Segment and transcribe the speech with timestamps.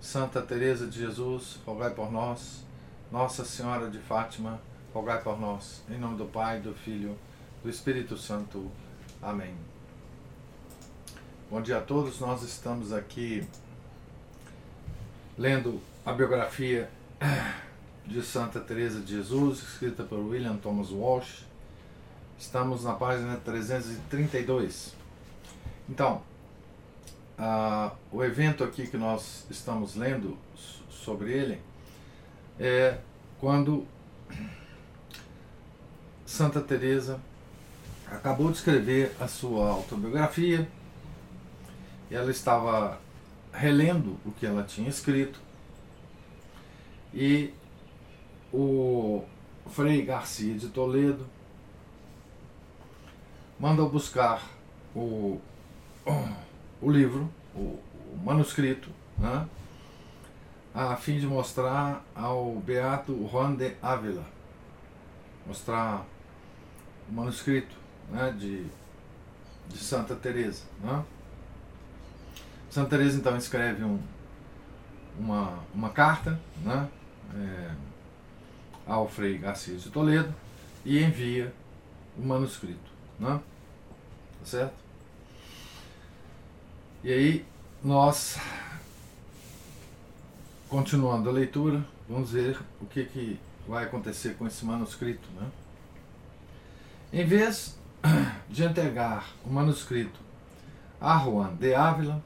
[0.00, 2.64] Santa Teresa de Jesus, rogai por nós.
[3.10, 4.60] Nossa Senhora de Fátima,
[4.94, 5.82] rogai por nós.
[5.90, 7.18] Em nome do Pai, do Filho,
[7.62, 8.70] do Espírito Santo.
[9.20, 9.54] Amém.
[11.50, 12.20] Bom dia a todos.
[12.20, 13.46] Nós estamos aqui
[15.36, 16.88] lendo a biografia
[18.06, 21.42] de Santa Teresa de Jesus, escrita por William Thomas Walsh.
[22.38, 24.94] Estamos na página 332.
[25.88, 26.22] Então,
[27.38, 30.36] ah, o evento aqui que nós estamos lendo
[30.90, 31.60] sobre ele
[32.58, 32.98] é
[33.38, 33.86] quando
[36.26, 37.20] Santa Teresa
[38.10, 40.68] acabou de escrever a sua autobiografia
[42.10, 42.98] ela estava
[43.52, 45.40] relendo o que ela tinha escrito
[47.14, 47.52] e
[48.52, 49.24] o
[49.70, 51.26] Frei Garcia de Toledo
[53.60, 54.42] mandou buscar
[54.94, 55.40] o
[56.80, 57.80] o livro, o,
[58.12, 59.46] o manuscrito, né,
[60.74, 64.24] a fim de mostrar ao beato Juan de Ávila,
[65.46, 66.04] mostrar
[67.08, 67.74] o manuscrito
[68.10, 68.66] né, de,
[69.68, 70.64] de Santa Teresa.
[70.80, 71.04] Né.
[72.70, 73.98] Santa Teresa então escreve um,
[75.18, 76.88] uma, uma carta né,
[77.34, 77.70] é,
[78.86, 80.32] ao Frei Garcia de Toledo
[80.84, 81.52] e envia
[82.16, 82.92] o manuscrito.
[83.18, 83.40] Né,
[84.38, 84.87] tá certo?
[87.04, 87.46] E aí,
[87.82, 88.38] nós,
[90.68, 95.28] continuando a leitura, vamos ver o que, que vai acontecer com esse manuscrito.
[95.36, 95.46] Né?
[97.12, 97.78] Em vez
[98.50, 100.18] de entregar o manuscrito
[101.00, 102.20] a Juan de Ávila,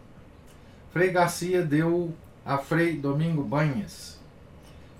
[0.90, 4.18] Frei Garcia deu a Frei Domingo Banhas,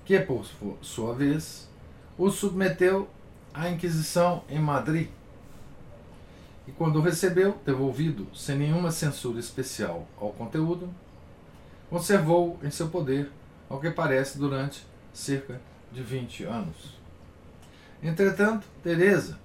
[0.05, 0.45] que, por
[0.83, 1.67] sua vez,
[2.15, 3.09] o submeteu
[3.51, 5.09] à Inquisição em Madrid
[6.67, 10.89] e quando recebeu, devolvido sem nenhuma censura especial ao conteúdo,
[11.89, 13.29] conservou em seu poder,
[13.69, 15.59] ao que parece, durante cerca
[15.91, 16.97] de 20 anos.
[18.01, 19.37] Entretanto, Teresa,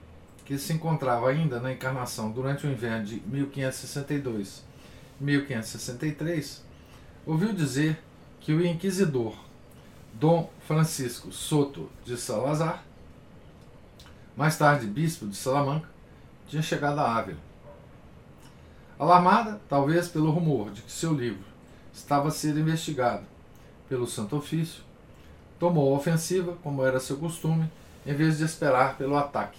[0.44, 4.66] que se encontrava ainda na encarnação durante o inverno de 1562
[5.20, 6.64] 1563,
[7.26, 8.00] ouviu dizer
[8.40, 9.36] que o inquisidor
[10.14, 12.84] Dom Francisco Soto de Salazar,
[14.36, 15.88] mais tarde bispo de Salamanca,
[16.48, 17.38] tinha chegado a Ávila.
[18.98, 21.44] Alarmada, talvez pelo rumor de que seu livro
[21.92, 23.24] estava ser investigado
[23.88, 24.82] pelo Santo Ofício,
[25.58, 27.70] tomou a ofensiva, como era seu costume,
[28.06, 29.58] em vez de esperar pelo ataque.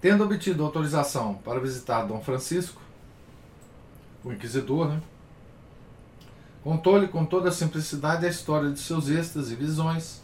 [0.00, 2.80] Tendo obtido autorização para visitar Dom Francisco,
[4.24, 5.02] o inquisidor, né,
[6.62, 10.20] contou-lhe com toda a simplicidade a história de seus êxtases e visões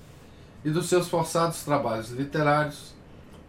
[0.64, 2.91] e dos seus forçados trabalhos literários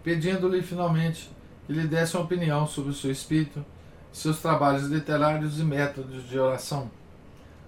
[0.03, 1.31] pedindo-lhe finalmente
[1.65, 3.65] que lhe desse uma opinião sobre o seu espírito,
[4.11, 6.91] seus trabalhos literários e métodos de oração,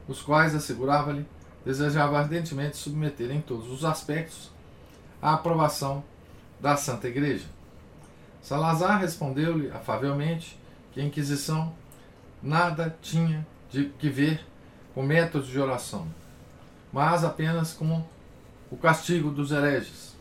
[0.08, 1.26] os quais, assegurava-lhe,
[1.66, 4.52] desejava ardentemente submeter em todos os aspectos
[5.22, 6.04] à aprovação
[6.60, 7.46] da Santa Igreja.
[8.42, 10.60] Salazar respondeu-lhe afavelmente
[10.94, 11.74] que a Inquisição
[12.44, 14.46] nada tinha de que ver
[14.94, 16.08] com métodos de oração,
[16.94, 18.04] mas apenas com
[18.70, 20.15] o castigo dos hereges.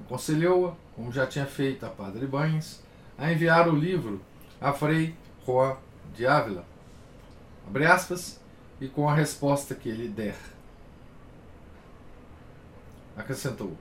[0.00, 2.82] Aconselhou-a como já tinha feito a Padre Banhes,
[3.16, 4.20] a enviar o livro
[4.60, 5.14] a Frei
[5.46, 5.76] Juan
[6.12, 6.64] de Ávila.
[7.66, 8.40] Abre aspas,
[8.80, 10.36] e com a resposta que ele der.
[13.16, 13.76] Acrescentou: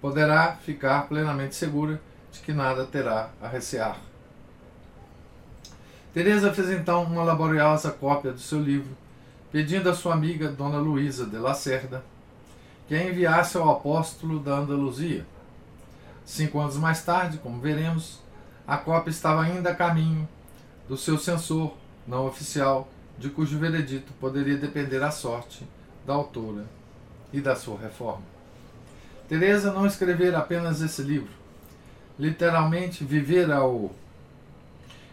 [0.00, 2.00] Poderá ficar plenamente segura
[2.32, 3.98] de que nada terá a recear.
[6.14, 8.96] Teresa fez então uma laboriosa cópia do seu livro,
[9.52, 12.02] pedindo à sua amiga Dona Luísa de Lacerda
[12.86, 15.26] que a enviasse ao apóstolo da Andaluzia
[16.24, 18.18] Cinco anos mais tarde, como veremos,
[18.66, 20.26] a cópia estava ainda a caminho
[20.88, 21.74] do seu censor
[22.06, 22.88] não oficial,
[23.18, 25.66] de cujo veredito poderia depender a sorte
[26.06, 26.64] da autora
[27.32, 28.24] e da sua reforma.
[29.28, 31.30] Teresa não escrevera apenas esse livro,
[32.18, 33.90] literalmente vivera-o.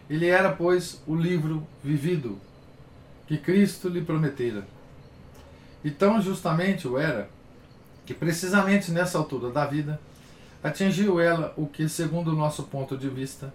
[0.08, 2.38] Ele era, pois, o livro vivido
[3.26, 4.66] que Cristo lhe prometera.
[5.84, 7.28] E tão justamente o era
[8.12, 9.98] que, precisamente nessa altura da vida,
[10.62, 13.52] Atingiu ela o que, segundo o nosso ponto de vista,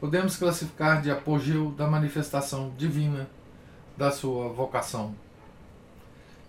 [0.00, 3.28] podemos classificar de apogeu da manifestação divina
[3.98, 5.14] da sua vocação.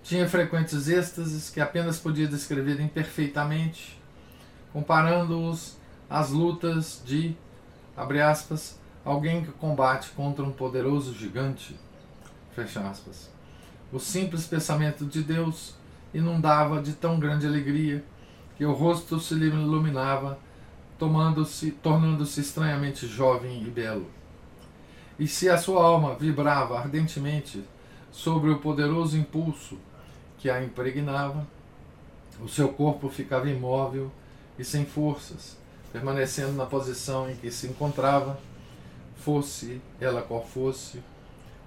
[0.02, 4.00] Tinha frequentes êxtases que apenas podia descrever imperfeitamente,
[4.72, 5.78] comparando-os
[6.10, 7.36] às lutas de,
[7.98, 11.78] abre aspas, alguém que combate contra um poderoso gigante,
[12.56, 13.30] fecha aspas.
[13.92, 15.76] O simples pensamento de Deus
[16.14, 18.04] inundava de tão grande alegria
[18.58, 20.38] que o rosto se lhe iluminava,
[20.98, 24.08] tomando-se, tornando-se estranhamente jovem e belo.
[25.18, 27.64] E se a sua alma vibrava ardentemente
[28.12, 29.78] sobre o poderoso impulso
[30.38, 31.48] que a impregnava,
[32.42, 34.12] o seu corpo ficava imóvel
[34.58, 35.58] e sem forças,
[35.92, 38.40] permanecendo na posição em que se encontrava,
[39.18, 41.04] fosse ela qual fosse,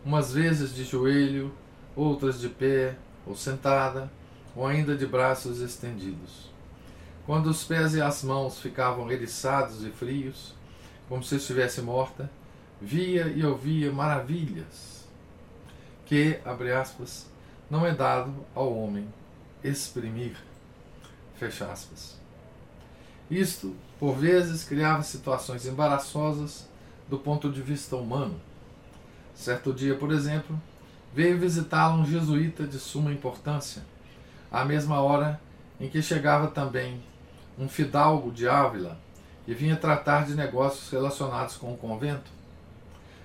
[0.05, 1.53] umas vezes de joelho,
[1.95, 2.97] outras de pé
[3.27, 4.11] ou sentada,
[4.55, 6.51] ou ainda de braços estendidos.
[7.27, 10.55] Quando os pés e as mãos ficavam eriçados e frios,
[11.09, 12.31] como se estivesse morta,
[12.81, 15.07] via e ouvia maravilhas
[16.05, 17.27] que, abre aspas,
[17.71, 19.07] não é dado ao homem
[19.63, 20.37] exprimir,
[21.39, 22.21] fecha aspas.
[23.31, 26.69] Isto, por vezes, criava situações embaraçosas
[27.09, 28.39] do ponto de vista humano.
[29.35, 30.61] Certo dia, por exemplo,
[31.15, 33.83] veio visitá-la um jesuíta de suma importância,
[34.53, 35.41] à mesma hora
[35.81, 37.03] em que chegava também
[37.59, 38.99] um fidalgo de Ávila
[39.47, 42.31] e vinha tratar de negócios relacionados com o convento.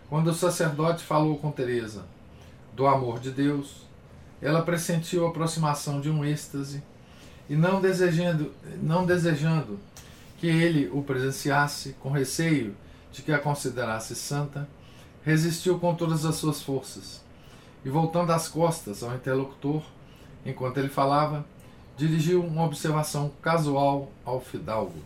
[0.10, 2.06] Quando o sacerdote falou com Teresa
[2.74, 3.86] do amor de Deus,
[4.42, 6.82] ela pressentiu a aproximação de um êxtase
[7.50, 9.80] e não desejando, não desejando
[10.40, 12.76] que ele o presenciasse com receio
[13.12, 14.68] de que a considerasse santa,
[15.24, 17.22] resistiu com todas as suas forças
[17.84, 19.84] e voltando as costas ao interlocutor,
[20.46, 21.46] enquanto ele falava,
[21.98, 25.00] dirigiu uma observação casual ao fidalgo.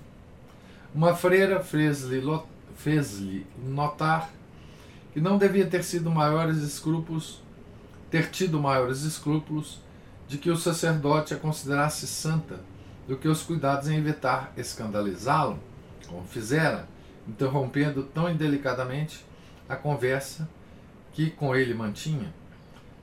[0.94, 2.22] Uma freira fez-lhe
[2.76, 3.22] fez
[3.64, 4.30] notar
[5.14, 7.42] que não devia ter sido maiores escrúpulos,
[8.10, 9.80] ter tido maiores escrúpulos
[10.28, 12.60] de que o sacerdote a considerasse santa
[13.08, 15.60] do que os cuidados em evitar escandalizá-lo,
[16.08, 16.88] como fizera,
[17.28, 19.26] interrompendo tão indelicadamente
[19.68, 20.48] a conversa
[21.14, 22.34] que com ele mantinha.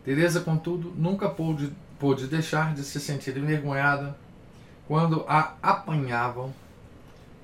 [0.05, 4.17] Teresa, contudo, nunca pôde, pôde deixar de se sentir envergonhada
[4.87, 6.55] quando a apanhavam,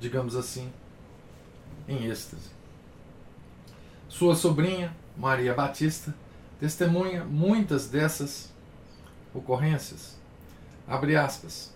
[0.00, 0.72] digamos assim,
[1.88, 2.50] em êxtase.
[4.08, 6.14] Sua sobrinha, Maria Batista,
[6.58, 8.52] testemunha muitas dessas
[9.34, 10.16] ocorrências.
[10.86, 11.72] Abre aspas.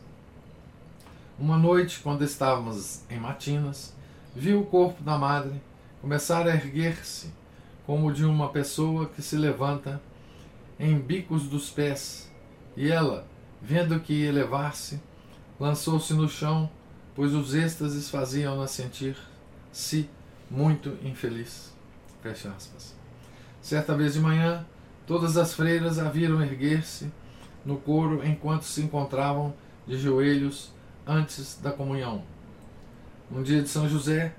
[1.39, 3.95] Uma noite, quando estávamos em Matinas,
[4.35, 5.61] viu o corpo da madre
[6.01, 7.33] começar a erguer-se,
[7.85, 10.01] como de uma pessoa que se levanta
[10.79, 12.28] em bicos dos pés,
[12.79, 13.27] e ela,
[13.61, 15.01] vendo que ia elevar-se,
[15.59, 16.71] lançou-se no chão,
[17.13, 20.09] pois os êxtases faziam-na sentir-se
[20.49, 21.75] muito infeliz.
[22.23, 22.95] Fecha aspas.
[23.61, 24.65] Certa vez de manhã,
[25.09, 27.11] todas as freiras a viram erguer-se
[27.65, 29.53] no coro enquanto se encontravam
[29.85, 30.73] de joelhos
[31.05, 32.23] antes da comunhão.
[33.29, 34.37] Um dia de São José,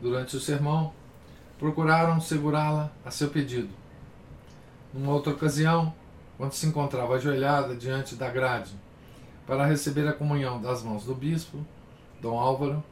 [0.00, 0.94] durante o sermão,
[1.58, 3.68] procuraram segurá-la a seu pedido.
[4.94, 5.92] Numa outra ocasião,
[6.42, 8.72] quando se encontrava ajoelhada diante da grade
[9.46, 11.64] para receber a comunhão das mãos do bispo,
[12.20, 12.82] Dom Álvaro,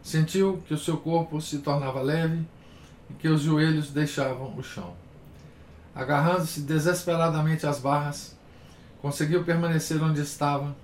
[0.00, 2.46] sentiu que o seu corpo se tornava leve
[3.10, 4.94] e que os joelhos deixavam o chão.
[5.92, 8.38] Agarrando-se desesperadamente às barras,
[9.02, 10.76] conseguiu permanecer onde estava,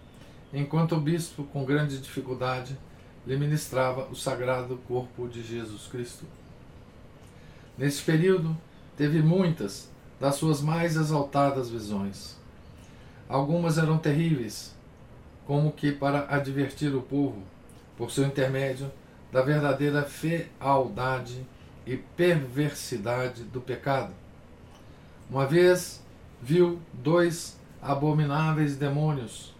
[0.52, 2.76] enquanto o bispo, com grande dificuldade,
[3.24, 6.26] lhe ministrava o sagrado corpo de Jesus Cristo.
[7.78, 8.56] Nesse período,
[8.96, 12.36] teve muitas das suas mais exaltadas visões.
[13.28, 14.74] Algumas eram terríveis,
[15.46, 17.42] como que para advertir o povo,
[17.96, 18.90] por seu intermédio,
[19.32, 21.46] da verdadeira fealdade
[21.86, 24.12] e perversidade do pecado.
[25.28, 26.02] Uma vez
[26.40, 29.54] viu dois abomináveis demônios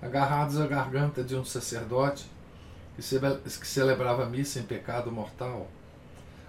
[0.00, 2.26] agarrados à garganta de um sacerdote
[2.96, 3.02] que
[3.66, 5.68] celebrava missa em pecado mortal.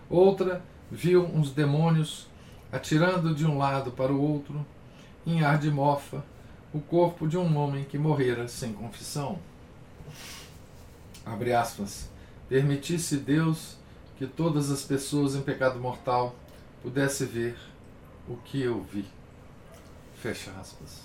[0.09, 2.27] Outra viu uns demônios
[2.73, 4.65] atirando de um lado para o outro,
[5.27, 6.25] em ar de mofa,
[6.73, 9.37] o corpo de um homem que morrera sem confissão.
[11.23, 12.09] Abre aspas.
[12.49, 13.77] Permitisse Deus
[14.17, 16.35] que todas as pessoas em pecado mortal
[16.81, 17.55] pudessem ver
[18.27, 19.05] o que eu vi.
[20.15, 21.03] Fecha aspas.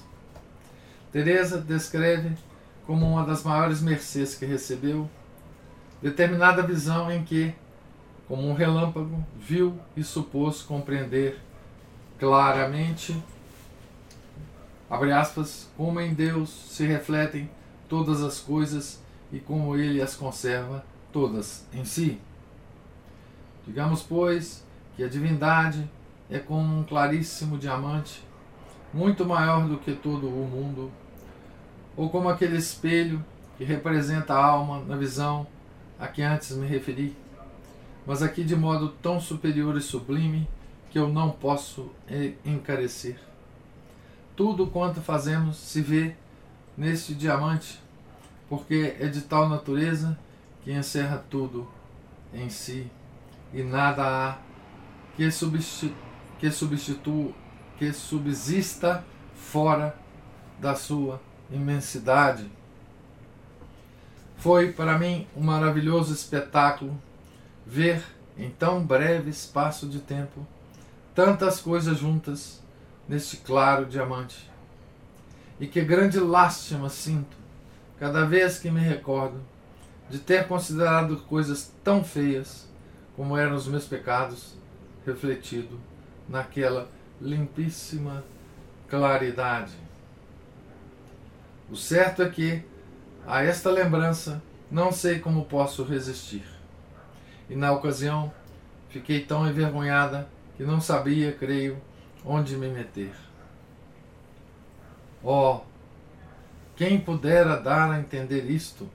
[1.13, 2.35] Teresa descreve
[2.87, 5.09] como uma das maiores mercês que recebeu
[6.01, 7.55] determinada visão em que,
[8.27, 11.39] como um relâmpago, viu e supôs compreender
[12.19, 13.17] claramente,
[14.91, 17.49] abre aspas, como em Deus se refletem
[17.89, 19.01] todas as coisas
[19.33, 22.21] e como ele as conserva todas em si.
[23.67, 24.65] Digamos, pois,
[24.97, 25.89] que a divindade
[26.31, 28.23] é como um claríssimo diamante,
[28.93, 30.91] muito maior do que todo o mundo,
[31.97, 33.25] ou como aquele espelho
[33.57, 35.47] que representa a alma na visão
[35.99, 37.17] a que antes me referi,
[38.07, 40.49] mas aqui de modo tão superior e sublime
[40.91, 41.91] que eu não posso
[42.45, 43.19] encarecer.
[44.37, 46.15] Tudo quanto fazemos se vê
[46.77, 47.81] neste diamante,
[48.49, 50.19] porque é de tal natureza
[50.63, 51.69] que encerra tudo
[52.33, 52.91] em si
[53.53, 54.39] e nada há
[55.17, 55.95] que, substitu
[56.39, 57.33] que, substitua,
[57.77, 59.05] que subsista
[59.35, 59.97] fora
[60.61, 62.49] da sua imensidade.
[64.37, 66.97] Foi para mim um maravilhoso espetáculo
[67.67, 68.03] ver
[68.37, 70.47] em tão breve espaço de tempo
[71.19, 72.63] tantas coisas juntas
[73.09, 74.49] neste claro diamante.
[75.59, 77.37] E que grande lástima sinto
[77.99, 79.41] cada vez que me recordo
[80.09, 82.69] de ter considerado coisas tão feias
[83.17, 84.55] como eram os meus pecados
[85.05, 85.81] refletido
[86.29, 86.89] naquela
[87.21, 88.23] limpíssima
[88.89, 89.73] claridade.
[91.69, 92.63] O certo é que,
[93.27, 96.47] a esta lembrança, não sei como posso resistir.
[97.51, 98.33] E na ocasião,
[98.89, 101.81] fiquei tão envergonhada que não sabia, creio,
[102.23, 103.15] onde me meter.
[105.25, 105.61] Oh,
[106.77, 108.87] quem pudera dar a entender isto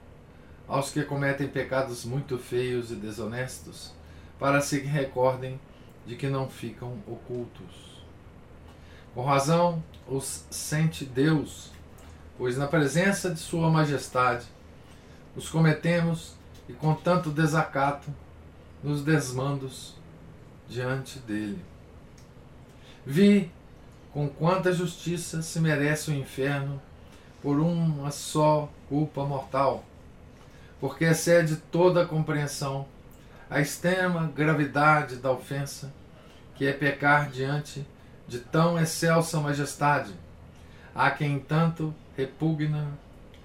[0.68, 3.92] aos que cometem pecados muito feios e desonestos,
[4.38, 5.60] para se recordem
[6.06, 8.04] de que não ficam ocultos.
[9.12, 11.74] Com razão os sente Deus
[12.36, 14.46] pois na presença de Sua Majestade
[15.36, 16.34] os cometemos
[16.68, 18.08] e com tanto desacato
[18.82, 19.96] nos desmandos
[20.68, 21.64] diante dele.
[23.04, 23.50] Vi
[24.12, 26.80] com quanta justiça se merece o inferno
[27.42, 29.84] por uma só culpa mortal,
[30.80, 32.86] porque excede toda a compreensão
[33.50, 35.92] a extrema gravidade da ofensa,
[36.54, 37.86] que é pecar diante
[38.26, 40.14] de tão excelsa majestade,
[40.94, 42.88] a quem tanto repugna,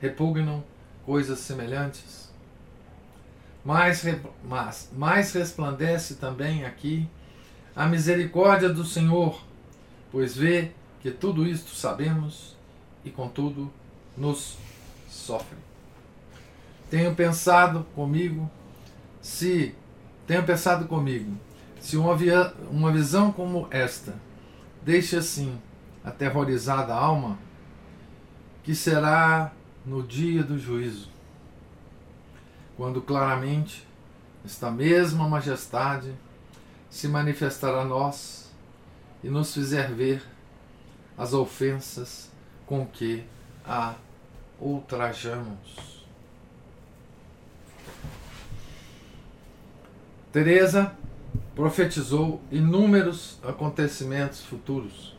[0.01, 0.63] repugnam
[1.05, 2.28] coisas semelhantes.
[3.63, 4.03] Mas,
[4.43, 7.07] mas mais resplandece também aqui
[7.75, 9.41] a misericórdia do Senhor,
[10.11, 12.57] pois vê que tudo isto sabemos
[13.03, 13.71] e, contudo,
[14.17, 14.57] nos
[15.09, 15.57] sofre.
[16.89, 18.49] Tenho pensado comigo
[19.21, 19.75] se
[20.25, 21.35] tenho pensado comigo
[21.79, 24.13] se uma, via, uma visão como esta
[24.81, 25.59] deixa assim
[26.03, 27.37] aterrorizada a alma,
[28.63, 29.51] que será
[29.85, 31.08] no dia do juízo,
[32.79, 33.85] quando claramente
[34.45, 36.15] esta mesma majestade
[36.89, 38.53] se manifestará a nós
[39.21, 40.23] e nos fizer ver
[41.17, 42.31] as ofensas
[42.65, 43.25] com que
[43.65, 43.95] a
[44.61, 46.05] ultrajamos.
[50.31, 50.95] Teresa
[51.53, 55.17] profetizou inúmeros acontecimentos futuros.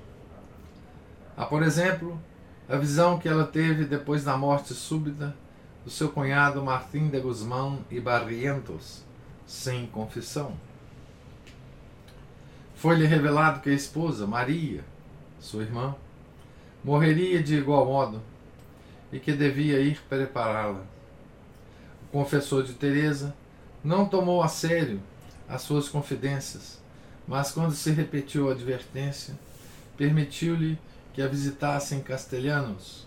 [1.36, 2.18] Há, por exemplo,
[2.66, 5.36] a visão que ela teve depois da morte súbita
[5.84, 9.02] do seu cunhado Martim de Guzmán e Barrientos,
[9.46, 10.54] sem confissão.
[12.74, 14.84] Foi-lhe revelado que a esposa, Maria,
[15.38, 15.94] sua irmã,
[16.82, 18.22] morreria de igual modo
[19.12, 20.82] e que devia ir prepará-la.
[22.04, 23.34] O confessor de Teresa
[23.82, 25.00] não tomou a sério
[25.48, 26.80] as suas confidências,
[27.26, 29.38] mas quando se repetiu a advertência,
[29.96, 30.78] permitiu-lhe
[31.12, 33.06] que a visitassem castelhanos,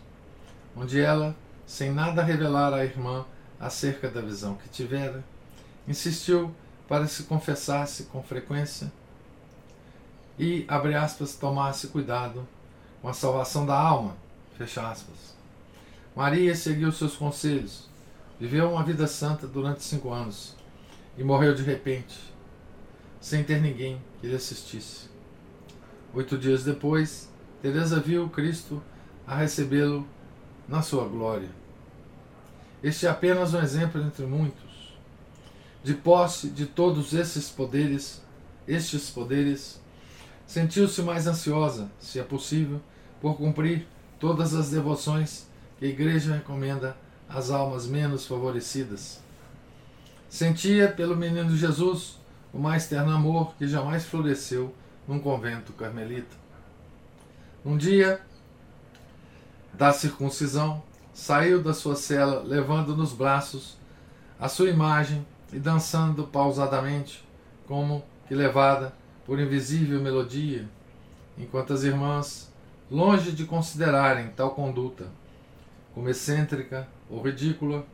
[0.76, 1.36] onde ela,
[1.66, 3.26] sem nada revelar à irmã
[3.60, 5.24] acerca da visão que tivera,
[5.88, 6.54] insistiu
[6.88, 8.92] para se confessasse com frequência
[10.38, 12.48] e, abre aspas, tomasse cuidado
[13.02, 14.16] com a salvação da alma,
[14.58, 15.36] fecha aspas.
[16.16, 17.90] Maria seguiu seus conselhos,
[18.40, 20.56] viveu uma vida santa durante cinco anos
[21.18, 22.20] e morreu de repente,
[23.20, 25.10] sem ter ninguém que lhe assistisse.
[26.14, 28.82] Oito dias depois, Teresa viu Cristo
[29.26, 30.08] a recebê-lo
[30.68, 31.50] na sua glória.
[32.82, 34.94] Este é apenas um exemplo entre muitos.
[35.84, 38.22] De posse de todos esses poderes,
[38.68, 39.82] estes poderes,
[40.46, 42.82] sentiu-se mais ansiosa, se é possível,
[43.22, 43.88] por cumprir
[44.20, 45.46] todas as devoções
[45.78, 46.96] que a Igreja recomenda
[47.28, 49.22] às almas menos favorecidas.
[50.30, 52.20] Sentia pelo menino Jesus
[52.54, 54.74] o mais terno amor que jamais floresceu
[55.08, 56.36] num convento carmelita.
[57.66, 58.22] Um dia
[59.74, 60.82] da circuncisão,
[61.14, 63.78] saiu da sua cela levando nos braços
[64.40, 67.24] a sua imagem e dançando pausadamente,
[67.68, 68.94] como que levada
[69.26, 70.68] por invisível melodia,
[71.38, 72.52] enquanto as irmãs,
[72.90, 75.06] longe de considerarem tal conduta
[75.94, 77.86] como excêntrica ou ridícula,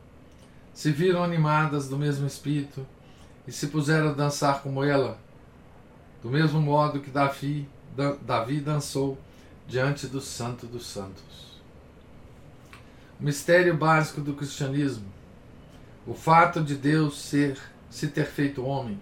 [0.72, 2.86] se viram animadas do mesmo espírito
[3.46, 5.18] e se puseram a dançar como ela,
[6.22, 7.68] do mesmo modo que Davi,
[8.22, 9.18] Davi dançou
[9.66, 11.49] diante do Santo dos Santos.
[13.20, 15.06] Mistério básico do cristianismo,
[16.06, 17.58] o fato de Deus ser
[17.90, 18.98] se ter feito homem,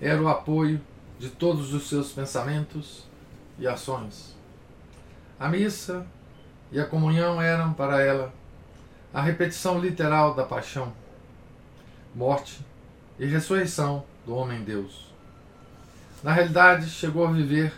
[0.00, 0.80] era o apoio
[1.18, 3.04] de todos os seus pensamentos
[3.58, 4.34] e ações.
[5.38, 6.06] A missa
[6.70, 8.32] e a comunhão eram para ela
[9.12, 10.92] a repetição literal da paixão,
[12.14, 12.64] morte
[13.18, 15.12] e ressurreição do homem-deus.
[16.22, 17.74] Na realidade, chegou a viver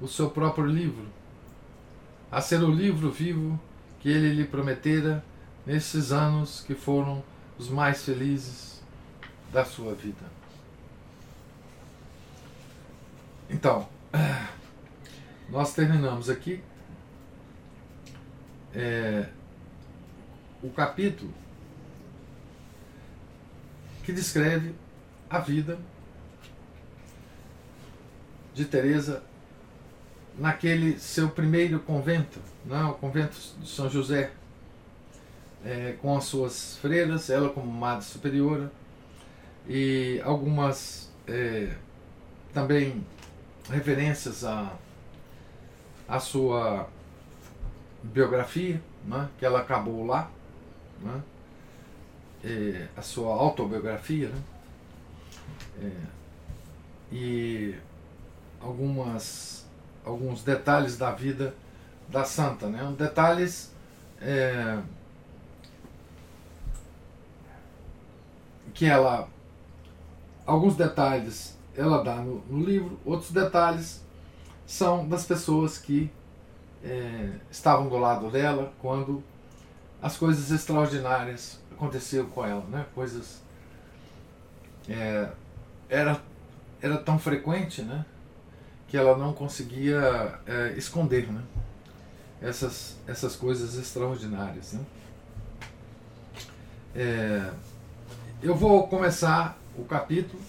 [0.00, 1.06] o seu próprio livro,
[2.32, 3.60] a ser o livro vivo
[4.00, 5.22] que ele lhe prometera
[5.66, 7.22] nesses anos que foram
[7.58, 8.82] os mais felizes
[9.52, 10.24] da sua vida.
[13.48, 13.88] Então,
[15.50, 16.62] nós terminamos aqui
[18.74, 19.28] é,
[20.62, 21.32] o capítulo
[24.04, 24.74] que descreve
[25.28, 25.78] a vida
[28.54, 29.22] de Teresa
[30.40, 34.32] naquele seu primeiro convento, né, o convento de São José,
[35.62, 38.72] é, com as suas freiras, ela como madre superiora,
[39.68, 41.74] e algumas é,
[42.54, 43.06] também
[43.68, 44.72] referências à,
[46.08, 46.88] à sua
[48.02, 50.30] biografia, né, que ela acabou lá,
[51.02, 51.22] né,
[52.42, 54.42] é, a sua autobiografia, né,
[55.82, 56.20] é,
[57.12, 57.74] e
[58.58, 59.59] algumas,
[60.10, 61.54] alguns detalhes da vida
[62.08, 63.72] da santa, né, detalhes
[64.20, 64.78] é,
[68.74, 69.28] que ela,
[70.44, 74.04] alguns detalhes ela dá no, no livro, outros detalhes
[74.66, 76.10] são das pessoas que
[76.84, 79.22] é, estavam do lado dela quando
[80.02, 82.86] as coisas extraordinárias aconteciam com ela, né?
[82.94, 83.42] Coisas
[84.88, 85.28] é,
[85.88, 86.20] era
[86.82, 88.04] era tão frequente, né?
[88.90, 91.42] Que ela não conseguia é, esconder, né?
[92.42, 94.84] Essas essas coisas extraordinárias, né?
[96.94, 97.50] É,
[98.42, 100.42] eu vou começar o capítulo,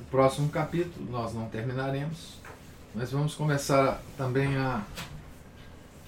[0.00, 2.34] o próximo capítulo nós não terminaremos,
[2.94, 4.84] mas vamos começar também a,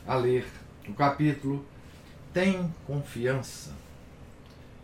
[0.07, 0.47] a ler
[0.89, 1.65] o capítulo
[2.33, 3.73] Tem confiança.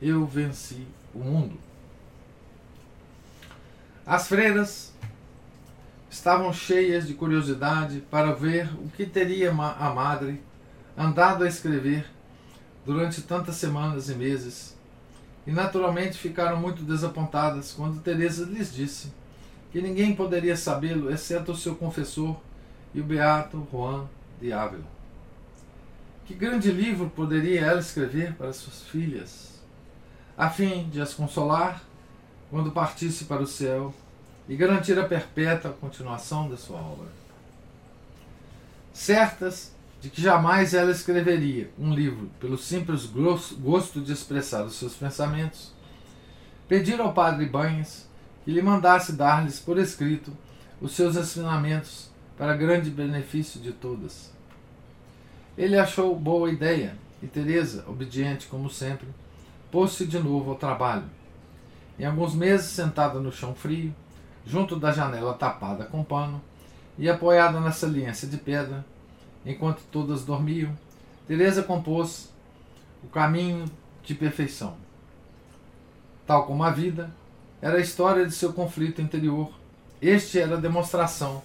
[0.03, 1.59] Eu venci o mundo.
[4.05, 4.93] As freiras
[6.15, 10.41] estavam cheias de curiosidade para ver o que teria a madre
[10.97, 12.07] andado a escrever
[12.87, 14.77] durante tantas semanas e meses,
[15.45, 19.13] e naturalmente ficaram muito desapontadas quando Teresa lhes disse
[19.73, 22.37] que ninguém poderia sabê-lo exceto o seu confessor
[22.95, 24.09] e o beato Juan
[24.41, 24.87] de Ávila.
[26.27, 29.61] Que grande livro poderia ela escrever para suas filhas,
[30.39, 31.83] a fim de as consolar
[32.51, 33.93] quando partisse para o céu
[34.49, 37.09] e garantir a perpétua continuação da sua obra.
[38.93, 44.95] Certas de que jamais ela escreveria um livro pelo simples gosto de expressar os seus
[44.95, 45.73] pensamentos,
[46.69, 48.07] pediram ao padre Banhas
[48.45, 50.31] que lhe mandasse dar-lhes por escrito
[50.81, 54.31] os seus ensinamentos para grande benefício de todas.
[55.57, 59.09] Ele achou boa ideia e Teresa, obediente como sempre,
[59.71, 61.05] pôs-se de novo ao trabalho.
[61.99, 63.95] Em alguns meses, sentada no chão frio,
[64.47, 66.41] junto da janela tapada com pano
[66.99, 68.85] e apoiada na saliência de pedra,
[69.45, 70.77] enquanto todas dormiam,
[71.27, 72.31] Teresa compôs
[73.03, 73.65] o caminho
[74.03, 74.77] de perfeição.
[76.27, 77.11] Tal como a vida,
[77.63, 79.51] era a história de seu conflito interior.
[80.03, 81.43] Este era a demonstração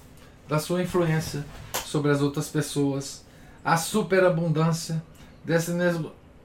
[0.50, 1.46] da sua influência
[1.86, 3.26] sobre as outras pessoas,
[3.64, 5.02] a superabundância
[5.46, 5.72] dessa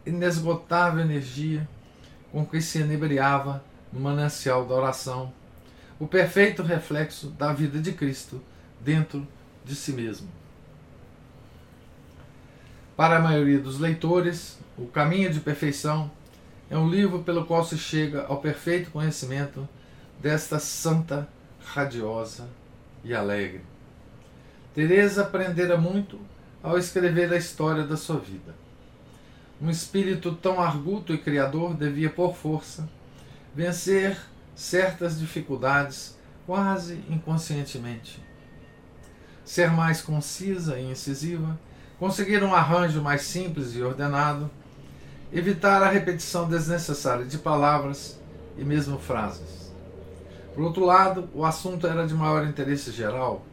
[0.07, 1.69] inesgotável energia
[2.31, 5.33] com que se inebriava no manancial da oração,
[6.05, 8.39] o perfeito reflexo da vida de Cristo
[8.79, 9.27] dentro
[9.65, 10.29] de si mesmo.
[12.95, 16.11] Para a maioria dos leitores, O Caminho de Perfeição
[16.69, 19.67] é um livro pelo qual se chega ao perfeito conhecimento
[20.21, 21.27] desta santa,
[21.65, 22.51] radiosa
[23.03, 23.63] e alegre.
[24.75, 26.21] Teresa aprendera muito
[26.63, 28.55] ao escrever a história da sua vida.
[29.59, 32.87] Um espírito tão arguto e criador devia, por força,
[33.55, 34.19] vencer
[34.55, 38.23] certas dificuldades quase inconscientemente.
[39.45, 41.59] Ser mais concisa e incisiva,
[41.99, 44.51] conseguir um arranjo mais simples e ordenado,
[45.33, 48.19] evitar a repetição desnecessária de palavras
[48.57, 49.73] e mesmo frases.
[50.55, 53.45] Por outro lado, o assunto era de maior interesse geral.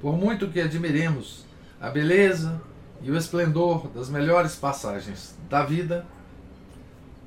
[0.00, 1.44] Por muito que admiremos
[1.80, 2.60] a beleza
[3.00, 6.04] e o esplendor das melhores passagens da vida,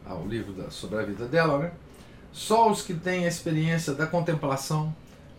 [0.06, 1.72] ah, livro sobre a vida dela, né?
[2.32, 4.96] Só os que têm a experiência da contemplação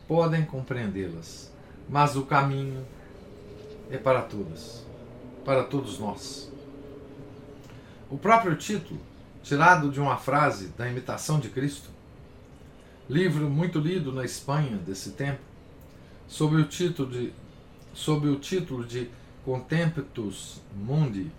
[0.06, 1.52] podem compreendê-las.
[1.88, 2.84] Mas o caminho
[3.90, 4.84] é para todos,
[5.44, 6.50] para todos nós.
[8.10, 9.00] O próprio título,
[9.42, 11.90] tirado de uma frase da Imitação de Cristo,
[13.08, 15.40] livro muito lido na Espanha desse tempo,
[16.26, 17.32] sob o título de,
[17.94, 19.10] sob o título de
[19.44, 21.30] Contemptus Mundi,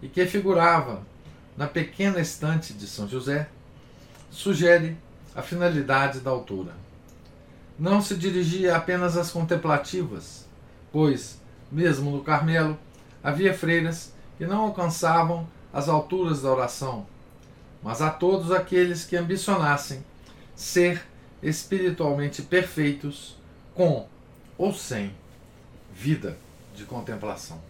[0.00, 1.02] e que figurava
[1.56, 3.48] na pequena estante de São José,
[4.32, 4.96] sugere
[5.34, 6.72] a finalidade da autora.
[7.78, 10.46] Não se dirigia apenas às contemplativas,
[10.90, 11.38] pois,
[11.70, 12.78] mesmo no Carmelo,
[13.22, 17.06] havia freiras que não alcançavam as alturas da oração,
[17.82, 20.04] mas a todos aqueles que ambicionassem
[20.56, 21.02] ser
[21.42, 23.36] espiritualmente perfeitos
[23.74, 24.06] com
[24.56, 25.14] ou sem
[25.92, 26.38] vida
[26.74, 27.60] de contemplação.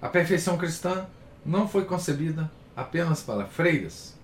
[0.00, 1.06] A perfeição cristã
[1.44, 4.17] não foi concebida apenas para freiras.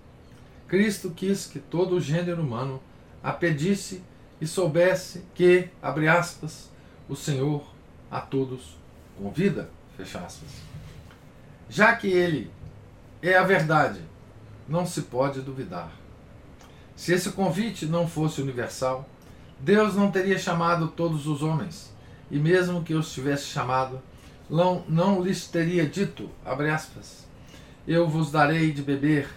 [0.69, 2.81] Cristo quis que todo o gênero humano
[3.23, 4.03] a pedisse
[4.41, 6.71] e soubesse que, abre aspas,
[7.09, 7.65] o Senhor
[8.11, 8.77] a todos
[9.17, 10.49] convida, fecha aspas.
[11.69, 12.51] Já que ele
[13.23, 14.01] é a verdade,
[14.69, 15.91] não se pode duvidar.
[16.97, 19.09] Se esse convite não fosse universal,
[19.59, 21.93] Deus não teria chamado todos os homens,
[22.31, 24.01] e mesmo que os tivesse chamado,
[24.49, 27.27] não, não lhes teria dito, abre aspas,
[27.87, 29.29] eu vos darei de beber,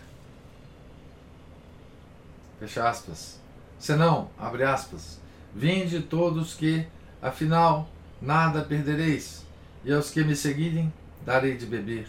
[2.60, 3.40] fecha aspas,
[3.80, 5.20] senão, abre aspas,
[5.54, 6.86] vinde todos que,
[7.22, 7.90] afinal,
[8.22, 9.46] nada perdereis,
[9.84, 10.92] e aos que me seguirem
[11.26, 12.08] darei de beber.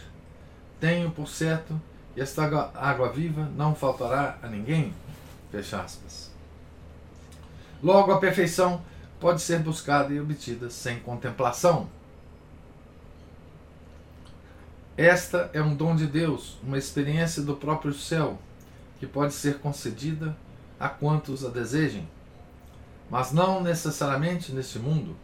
[0.79, 1.79] Tenho por certo
[2.13, 2.43] que esta
[2.75, 4.93] água viva não faltará a ninguém.
[5.51, 6.31] Fecha aspas.
[7.81, 8.81] Logo, a perfeição
[9.19, 11.89] pode ser buscada e obtida sem contemplação.
[14.95, 18.37] Esta é um dom de Deus, uma experiência do próprio céu,
[18.99, 20.35] que pode ser concedida
[20.79, 22.07] a quantos a desejem,
[23.09, 25.15] mas não necessariamente neste mundo.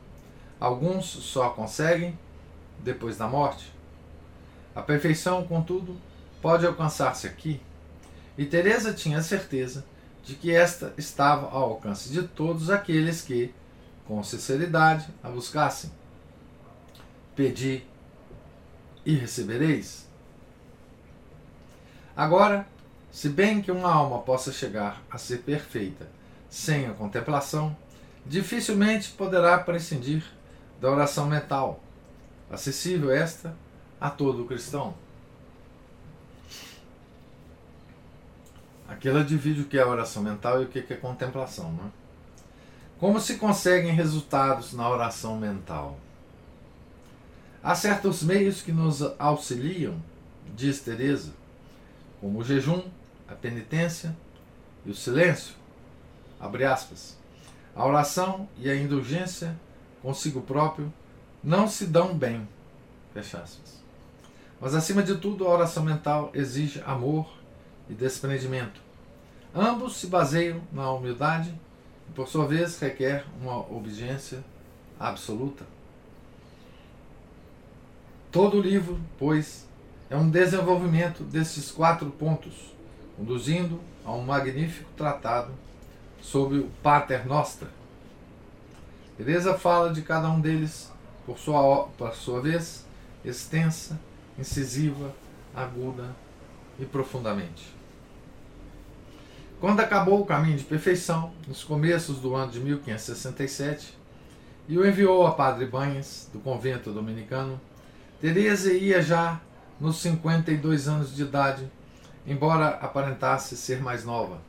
[0.59, 2.17] Alguns só conseguem
[2.79, 3.71] depois da morte.
[4.73, 5.95] A perfeição, contudo,
[6.41, 7.61] pode alcançar-se aqui,
[8.37, 9.85] e Teresa tinha certeza
[10.23, 13.53] de que esta estava ao alcance de todos aqueles que,
[14.05, 15.91] com sinceridade, a buscassem.
[17.35, 17.83] Pedi
[19.05, 20.07] e recebereis.
[22.15, 22.67] Agora,
[23.15, 26.05] se bem que uma alma possa chegar a ser perfeita
[26.49, 27.73] sem a contemplação,
[28.25, 30.21] dificilmente poderá prescindir
[30.81, 31.81] da oração mental,
[32.51, 33.55] acessível esta
[34.01, 34.93] a todo cristão.
[38.85, 41.71] Aqui divide o que é oração mental e o que é contemplação.
[41.71, 41.89] Né?
[42.99, 45.97] Como se conseguem resultados na oração mental?
[47.63, 49.95] Há certos meios que nos auxiliam,
[50.53, 51.31] diz Teresa,
[52.19, 52.83] como o jejum,
[53.27, 54.15] a penitência
[54.85, 55.55] e o silêncio.
[56.39, 57.17] Abre aspas.
[57.75, 59.55] A oração e a indulgência
[60.01, 60.91] consigo próprio
[61.43, 62.47] não se dão bem.
[63.13, 63.83] Fecha aspas.
[64.59, 67.27] Mas acima de tudo, a oração mental exige amor
[67.89, 68.81] e desprendimento.
[69.53, 71.53] Ambos se baseiam na humildade
[72.09, 74.43] e, por sua vez, requer uma obediência
[74.99, 75.65] absoluta.
[78.31, 79.65] Todo o livro, pois,
[80.09, 82.74] é um desenvolvimento desses quatro pontos,
[83.17, 85.51] conduzindo a um magnífico tratado
[86.21, 87.67] sobre o Pater Noster.
[89.17, 90.91] Teresa fala de cada um deles
[91.25, 92.85] por sua, por sua vez,
[93.23, 93.99] extensa,
[94.37, 95.13] incisiva,
[95.55, 96.15] aguda
[96.79, 97.73] e profundamente.
[99.59, 103.97] Quando acabou o caminho de perfeição, nos começos do ano de 1567,
[104.67, 107.59] e o enviou a Padre Banhas, do convento dominicano,
[108.19, 109.39] Teresa ia já
[109.79, 111.71] nos 52 anos de idade,
[112.25, 114.39] embora aparentasse ser mais nova.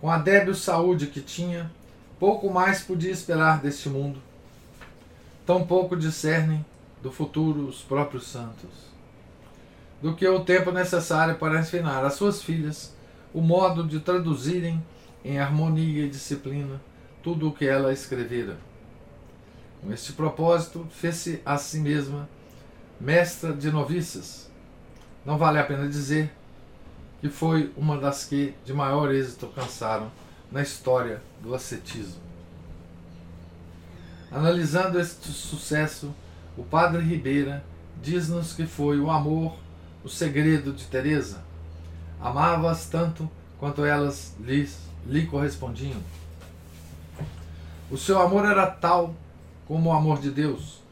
[0.00, 1.70] Com a débil saúde que tinha,
[2.18, 4.20] pouco mais podia esperar deste mundo.
[5.46, 6.64] Tão pouco discernem
[7.02, 8.70] do futuro os próprios santos,
[10.00, 12.94] do que o tempo necessário para ensinar às suas filhas
[13.32, 14.82] o modo de traduzirem
[15.24, 16.80] em harmonia e disciplina
[17.22, 18.58] tudo o que ela escrevera.
[19.82, 22.28] Com este propósito, fez-se a si mesma
[23.00, 24.50] mestra de noviças.
[25.24, 26.30] Não vale a pena dizer
[27.20, 30.10] que foi uma das que de maior êxito alcançaram
[30.52, 32.20] na história do ascetismo.
[34.30, 36.14] Analisando este sucesso,
[36.56, 37.64] o padre Ribeira
[38.02, 39.56] diz-nos que foi o amor
[40.04, 41.42] o segredo de Teresa.
[42.20, 46.00] Amava-as tanto quanto elas lhes, lhe correspondiam.
[47.90, 49.14] O seu amor era tal
[49.66, 50.82] como o amor de Deus,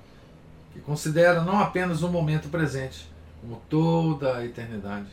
[0.72, 3.11] que considera não apenas o momento presente,
[3.42, 5.08] como toda a eternidade.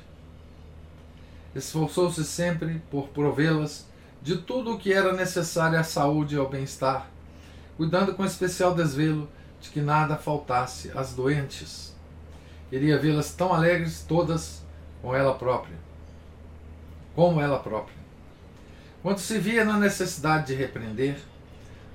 [1.55, 3.87] Esforçou-se sempre por provê-las
[4.21, 7.09] de tudo o que era necessário à saúde e ao bem-estar,
[7.75, 9.27] cuidando com especial desvelo
[9.59, 11.95] de que nada faltasse às doentes.
[12.69, 14.61] Queria vê-las tão alegres todas
[15.01, 15.75] com ela própria,
[17.15, 17.97] como ela própria.
[19.01, 21.17] Quando se via na necessidade de repreender,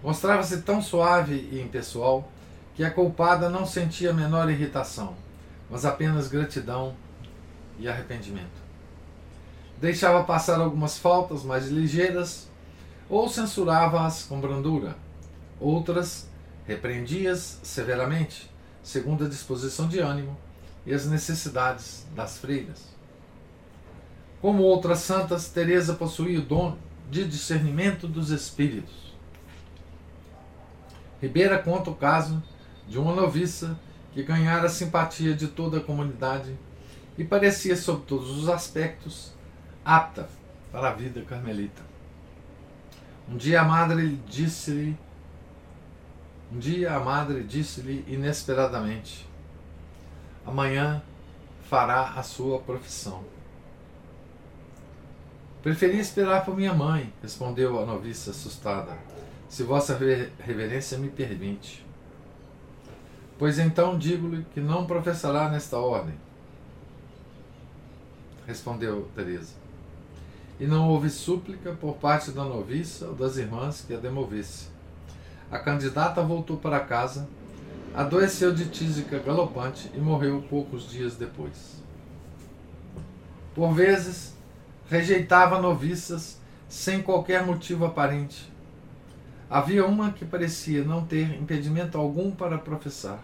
[0.02, 2.28] mostrava-se tão suave e impessoal
[2.74, 5.14] que a culpada não sentia a menor irritação,
[5.74, 6.94] mas apenas gratidão
[7.80, 8.62] e arrependimento.
[9.80, 12.48] Deixava passar algumas faltas mais ligeiras
[13.08, 14.96] ou censurava-as com brandura.
[15.58, 16.28] Outras
[16.64, 18.48] repreendias severamente,
[18.84, 20.38] segundo a disposição de ânimo
[20.86, 22.94] e as necessidades das freiras.
[24.40, 26.78] Como outras santas, Teresa possuía o dom
[27.10, 29.12] de discernimento dos espíritos.
[31.20, 32.40] Ribeira conta o caso
[32.86, 33.76] de uma noviça
[34.14, 36.56] que ganhara a simpatia de toda a comunidade
[37.18, 39.32] e parecia, sob todos os aspectos,
[39.84, 40.28] apta
[40.70, 41.82] para a vida carmelita.
[43.28, 44.96] Um dia a madre disse-lhe,
[46.52, 49.28] um dia a madre disse-lhe inesperadamente:
[50.46, 51.02] Amanhã
[51.68, 53.24] fará a sua profissão.
[55.62, 58.96] Preferi esperar por minha mãe, respondeu a noviça assustada,
[59.48, 59.98] se vossa
[60.38, 61.83] reverência me permite.
[63.38, 66.14] Pois então digo-lhe que não professará nesta ordem.
[68.46, 69.54] Respondeu Teresa.
[70.60, 74.68] E não houve súplica por parte da noviça ou das irmãs que a demovesse.
[75.50, 77.28] A candidata voltou para casa,
[77.94, 81.82] adoeceu de tísica galopante e morreu poucos dias depois.
[83.54, 84.34] Por vezes,
[84.88, 88.52] rejeitava noviças sem qualquer motivo aparente.
[89.48, 93.22] Havia uma que parecia não ter impedimento algum para professar.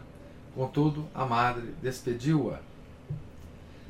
[0.55, 2.59] Contudo, a madre despediu-a.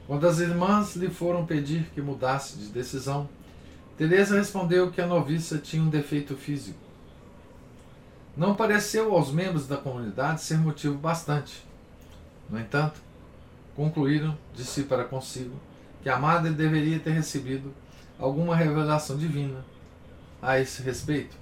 [0.07, 3.29] Quando as irmãs lhe foram pedir que mudasse de decisão,
[3.97, 6.79] Teresa respondeu que a noviça tinha um defeito físico.
[8.37, 11.65] Não pareceu aos membros da comunidade ser motivo bastante.
[12.49, 13.01] No entanto,
[13.77, 15.55] concluíram de si para consigo
[16.03, 17.75] que a madre deveria ter recebido
[18.19, 19.65] alguma revelação divina
[20.41, 21.37] a esse respeito.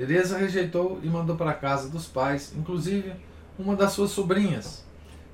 [0.00, 3.12] Teresa rejeitou e mandou para a casa dos pais, inclusive
[3.58, 4.82] uma das suas sobrinhas,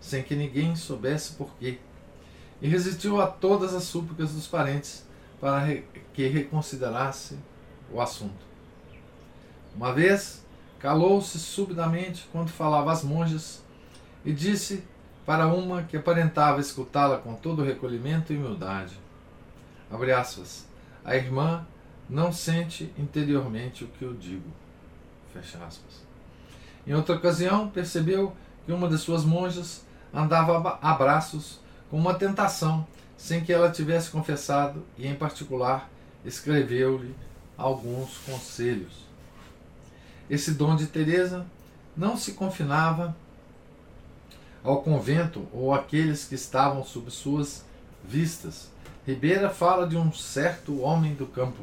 [0.00, 1.78] sem que ninguém soubesse porquê,
[2.60, 5.06] e resistiu a todas as súplicas dos parentes
[5.40, 5.64] para
[6.12, 7.38] que reconsiderasse
[7.92, 8.44] o assunto.
[9.72, 10.44] Uma vez,
[10.80, 13.62] calou-se subitamente quando falava às monjas
[14.24, 14.82] e disse
[15.24, 18.98] para uma que aparentava escutá-la com todo recolhimento e humildade.
[20.18, 20.66] Aspas.
[21.04, 21.64] A irmã
[22.08, 24.50] não sente interiormente o que eu digo.
[25.32, 26.04] Fecha aspas.
[26.86, 32.86] Em outra ocasião, percebeu que uma de suas monjas andava a braços com uma tentação,
[33.16, 35.90] sem que ela tivesse confessado, e em particular
[36.24, 37.14] escreveu-lhe
[37.56, 39.06] alguns conselhos.
[40.28, 41.46] Esse dom de Teresa
[41.96, 43.16] não se confinava
[44.62, 47.64] ao convento ou àqueles que estavam sob suas
[48.04, 48.68] vistas.
[49.06, 51.62] Ribeira fala de um certo homem do campo,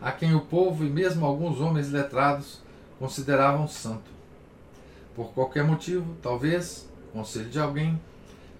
[0.00, 2.60] a quem o povo e mesmo alguns homens letrados
[2.98, 4.10] consideravam santo.
[5.14, 8.00] Por qualquer motivo, talvez, conselho de alguém,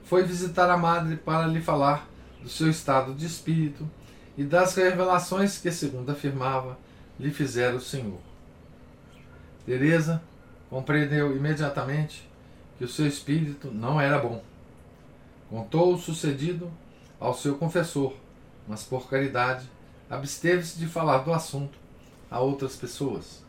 [0.05, 2.09] foi visitar a madre para lhe falar
[2.42, 3.88] do seu estado de espírito
[4.37, 6.79] e das revelações que, segundo afirmava,
[7.18, 8.20] lhe fizera o Senhor.
[9.64, 10.22] Teresa
[10.70, 12.29] compreendeu imediatamente
[12.79, 14.42] que o seu espírito não era bom.
[15.51, 16.70] Contou o sucedido
[17.18, 18.14] ao seu confessor,
[18.68, 19.68] mas por caridade
[20.09, 21.79] absteve-se de falar do assunto
[22.31, 23.45] a outras pessoas.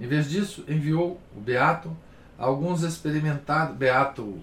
[0.00, 1.96] Em vez disso, enviou o Beato
[2.38, 4.42] a alguns experimentados, Beato,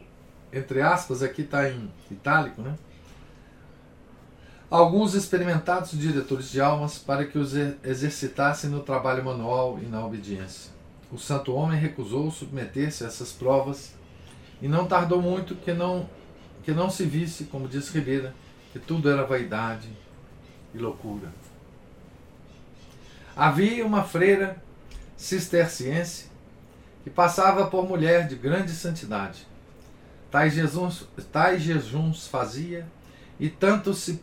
[0.52, 2.76] entre aspas, aqui está em itálico, né?
[4.70, 10.72] Alguns experimentados diretores de almas para que os exercitassem no trabalho manual e na obediência.
[11.12, 13.94] O santo homem recusou submeter-se a essas provas
[14.60, 16.10] e não tardou muito que não,
[16.64, 18.34] que não se visse, como diz Ribeira,
[18.72, 19.90] que tudo era vaidade
[20.74, 21.30] e loucura.
[23.36, 24.62] Havia uma freira
[25.18, 26.28] cisterciense
[27.04, 29.48] que passava por mulher de grande santidade.
[30.32, 32.88] Tais jejuns, tais jejuns fazia
[33.40, 34.20] e tanto se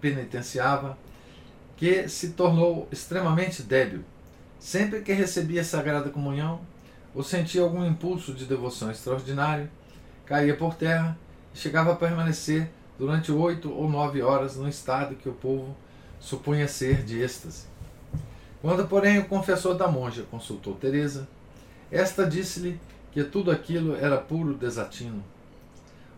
[0.00, 0.96] penitenciava
[1.76, 4.04] que se tornou extremamente débil
[4.62, 6.60] Sempre que recebia a Sagrada Comunhão
[7.12, 9.68] ou sentia algum impulso de devoção extraordinário,
[10.24, 11.18] caía por terra
[11.52, 15.76] e chegava a permanecer durante oito ou nove horas no estado que o povo
[16.22, 17.66] supunha ser de êxtase.
[18.62, 21.28] Quando, porém, o confessor da monja consultou Teresa,
[21.90, 22.80] esta disse-lhe
[23.12, 25.22] que tudo aquilo era puro desatino.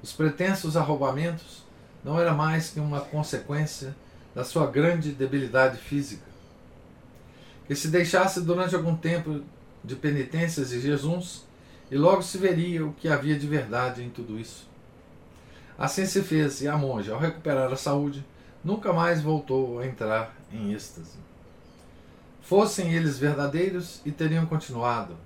[0.00, 1.64] Os pretensos arrombamentos
[2.04, 3.96] não era mais que uma consequência
[4.32, 6.34] da sua grande debilidade física
[7.66, 9.42] que se deixasse durante algum tempo
[9.82, 11.44] de penitências e jejuns,
[11.90, 14.66] e logo se veria o que havia de verdade em tudo isso.
[15.78, 18.24] Assim se fez, e a monja, ao recuperar a saúde,
[18.64, 21.18] nunca mais voltou a entrar em êxtase.
[22.40, 25.16] Fossem eles verdadeiros e teriam continuado,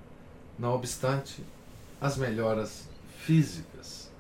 [0.59, 1.45] não obstante
[2.01, 4.11] as melhoras físicas.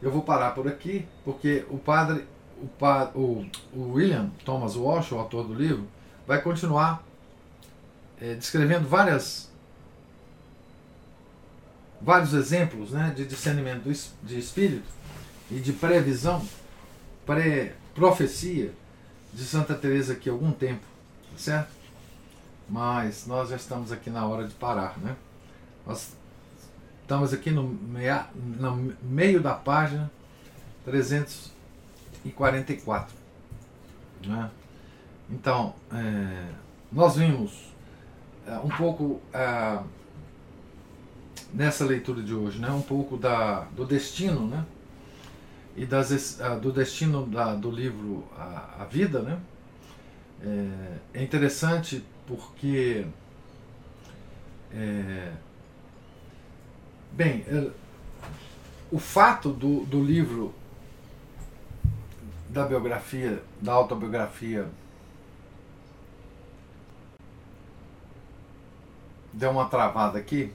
[0.00, 2.26] Eu vou parar por aqui, porque o padre,
[2.58, 5.86] o, o, o William Thomas Walsh, o autor do livro,
[6.26, 7.04] vai continuar
[8.20, 9.51] é, descrevendo várias
[12.02, 13.88] vários exemplos né, de discernimento
[14.22, 14.88] de espírito
[15.50, 16.44] e de previsão,
[17.24, 18.72] pré-profecia
[19.32, 20.82] de Santa Teresa aqui há algum tempo,
[21.36, 21.70] certo?
[22.68, 25.16] Mas nós já estamos aqui na hora de parar, né?
[25.86, 26.12] Nós
[27.02, 30.10] estamos aqui no, meia, no meio da página
[30.84, 33.14] 344.
[34.26, 34.50] Né?
[35.28, 36.46] Então, é,
[36.90, 37.70] nós vimos
[38.46, 39.78] é, um pouco é,
[41.52, 44.64] nessa leitura de hoje, né, um pouco da, do destino, né,
[45.76, 49.38] e das, uh, do destino da, do livro A, a Vida, né,
[50.42, 53.06] é, é interessante porque,
[54.72, 55.32] é,
[57.12, 57.70] bem, é,
[58.90, 60.54] o fato do, do livro
[62.48, 64.68] da biografia, da autobiografia
[69.32, 70.52] deu uma travada aqui,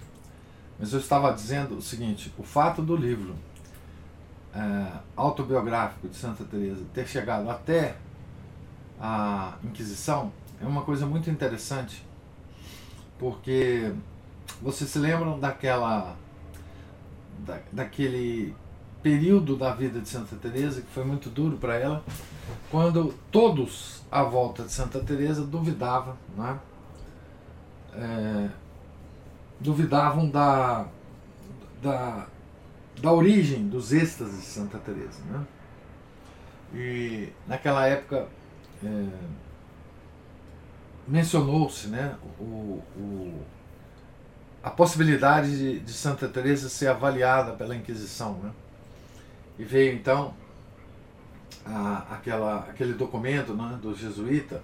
[0.80, 3.36] mas eu estava dizendo o seguinte: o fato do livro
[4.54, 7.96] é, autobiográfico de Santa Teresa ter chegado até
[9.00, 12.04] a Inquisição é uma coisa muito interessante,
[13.20, 13.92] porque
[14.62, 16.16] vocês se lembram daquela
[17.40, 18.56] da, daquele
[19.02, 22.04] período da vida de Santa Teresa que foi muito duro para ela,
[22.72, 26.60] quando todos à volta de Santa Teresa duvidavam, né?
[27.94, 28.50] É,
[29.60, 30.86] duvidavam da,
[31.82, 32.28] da,
[33.02, 35.46] da origem dos êxtases de Santa Teresa, né?
[36.74, 38.28] E naquela época
[38.84, 39.08] é,
[41.08, 43.41] mencionou-se, né, o, o,
[44.62, 48.52] a possibilidade de, de Santa Teresa ser avaliada pela Inquisição, né?
[49.58, 50.34] E veio então
[51.65, 54.62] a, aquela, aquele documento né, do jesuíta,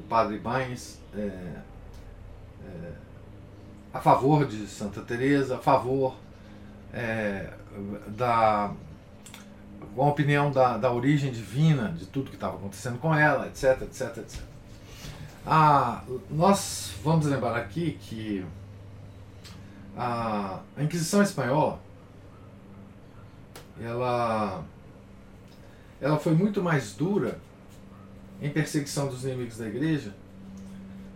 [0.00, 1.56] o padre Baines, é,
[3.94, 6.16] a favor de Santa Teresa, a favor
[6.92, 7.48] é,
[8.08, 8.72] da
[9.94, 13.82] com a opinião da, da origem divina de tudo que estava acontecendo com ela, etc,
[13.82, 14.40] etc, etc.
[15.46, 18.44] Ah, nós vamos lembrar aqui que
[19.96, 21.78] a, a Inquisição Espanhola
[23.80, 24.64] ela,
[26.00, 27.38] ela foi muito mais dura
[28.42, 30.12] em perseguição dos inimigos da igreja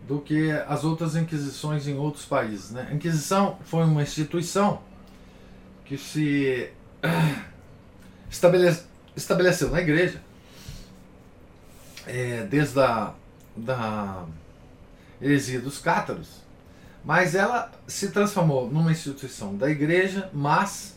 [0.09, 2.71] do que as outras inquisições em outros países.
[2.71, 2.89] Né?
[2.91, 4.81] A Inquisição foi uma instituição
[5.85, 6.71] que se
[8.31, 10.23] estabelece, estabeleceu na igreja
[12.07, 13.13] é, desde a
[13.55, 14.25] da
[15.21, 16.41] heresia dos cátaros,
[17.05, 20.97] mas ela se transformou numa instituição da igreja, mas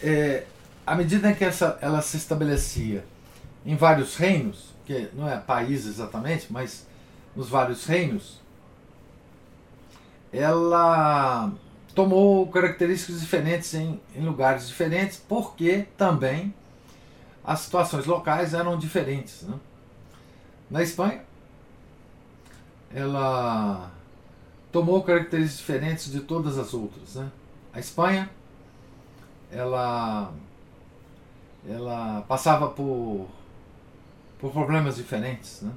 [0.00, 0.44] é,
[0.86, 3.04] à medida que essa, ela se estabelecia
[3.66, 6.86] em vários reinos, que não é país exatamente, mas
[7.36, 8.40] nos vários reinos,
[10.32, 11.52] ela
[11.94, 16.52] tomou características diferentes em, em lugares diferentes, porque também
[17.44, 19.42] as situações locais eram diferentes.
[19.42, 19.56] Né?
[20.70, 21.22] Na Espanha,
[22.92, 23.90] ela
[24.72, 27.14] tomou características diferentes de todas as outras.
[27.14, 27.30] Né?
[27.72, 28.28] A Espanha,
[29.50, 30.32] ela,
[31.68, 33.28] ela passava por,
[34.38, 35.62] por problemas diferentes.
[35.62, 35.72] Né?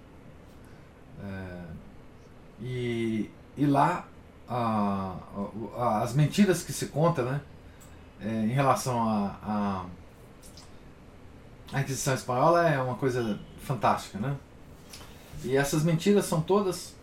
[1.22, 1.62] É,
[2.62, 4.06] e, e lá
[4.48, 5.16] a,
[5.78, 7.42] a, as mentiras que se contam né,
[8.22, 9.86] é, em relação à
[11.72, 14.18] a, Inquisição Espanhola é uma coisa fantástica.
[14.18, 14.36] Né?
[15.44, 16.96] E essas mentiras são todas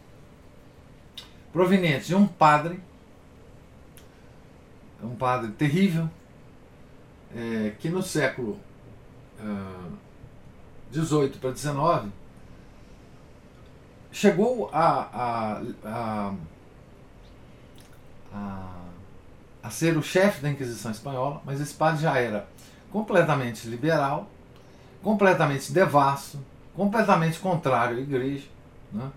[1.53, 2.81] provenientes de um padre,
[5.03, 6.11] um padre terrível,
[7.35, 8.59] é, que no século
[10.93, 12.13] XVIII para XIX
[14.17, 14.81] chegou a,
[15.13, 16.35] a, a,
[18.33, 18.69] a,
[19.63, 22.49] a ser o chefe da Inquisição Espanhola, mas esse padre já era
[22.91, 24.31] completamente liberal,
[25.03, 26.41] completamente devasso,
[26.75, 28.47] completamente contrário à igreja.
[28.91, 29.11] Né?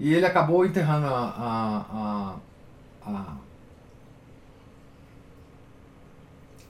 [0.00, 2.34] E ele acabou enterrando a,
[3.06, 3.36] a, a,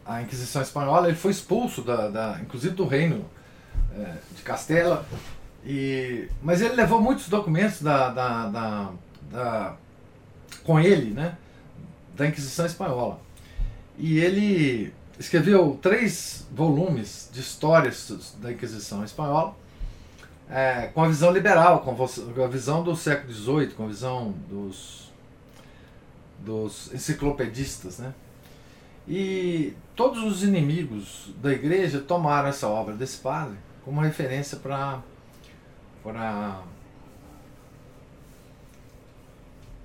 [0.04, 1.08] a, Inquisição Espanhola.
[1.08, 3.24] Ele foi expulso, da, da inclusive do reino
[3.96, 5.06] é, de Castela,
[5.70, 8.90] E, mas ele levou muitos documentos da, da, da,
[9.30, 9.76] da,
[10.64, 11.36] com ele, né,
[12.16, 13.20] da Inquisição Espanhola.
[13.98, 19.54] E ele escreveu três volumes de histórias da Inquisição Espanhola,
[20.48, 25.12] é, com a visão liberal, com a visão do século XVIII, com a visão dos,
[26.38, 27.98] dos enciclopedistas.
[27.98, 28.14] Né?
[29.06, 35.02] E todos os inimigos da igreja tomaram essa obra desse padre como referência para
[36.08, 36.62] para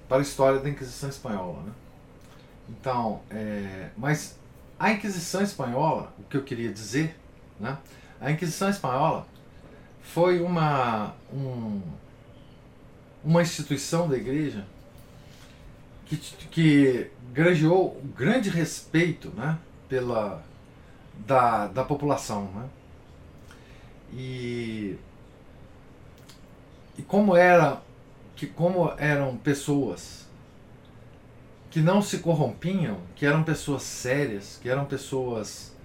[0.07, 1.71] para a história da Inquisição espanhola, né?
[2.69, 4.37] Então, é, mas
[4.79, 7.17] a Inquisição espanhola, o que eu queria dizer,
[7.59, 7.77] né?
[8.21, 9.27] A Inquisição espanhola
[10.01, 11.81] foi uma um,
[13.23, 14.65] uma instituição da Igreja
[16.05, 19.57] que, que granjeou grande respeito, né?
[19.89, 20.41] Pela
[21.25, 22.69] da, da população, né?
[24.13, 24.97] E
[26.97, 27.81] e como era
[28.35, 30.27] que como eram pessoas
[31.69, 35.75] que não se corrompiam, que eram pessoas sérias, que eram pessoas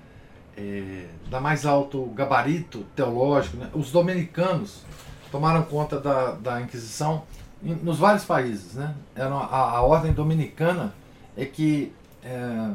[0.56, 3.70] é, da mais alto gabarito teológico, né?
[3.72, 4.84] os dominicanos
[5.30, 7.22] tomaram conta da, da Inquisição
[7.62, 8.94] em, nos vários países, né?
[9.14, 10.94] Era a, a ordem dominicana
[11.36, 11.92] é que
[12.22, 12.70] é,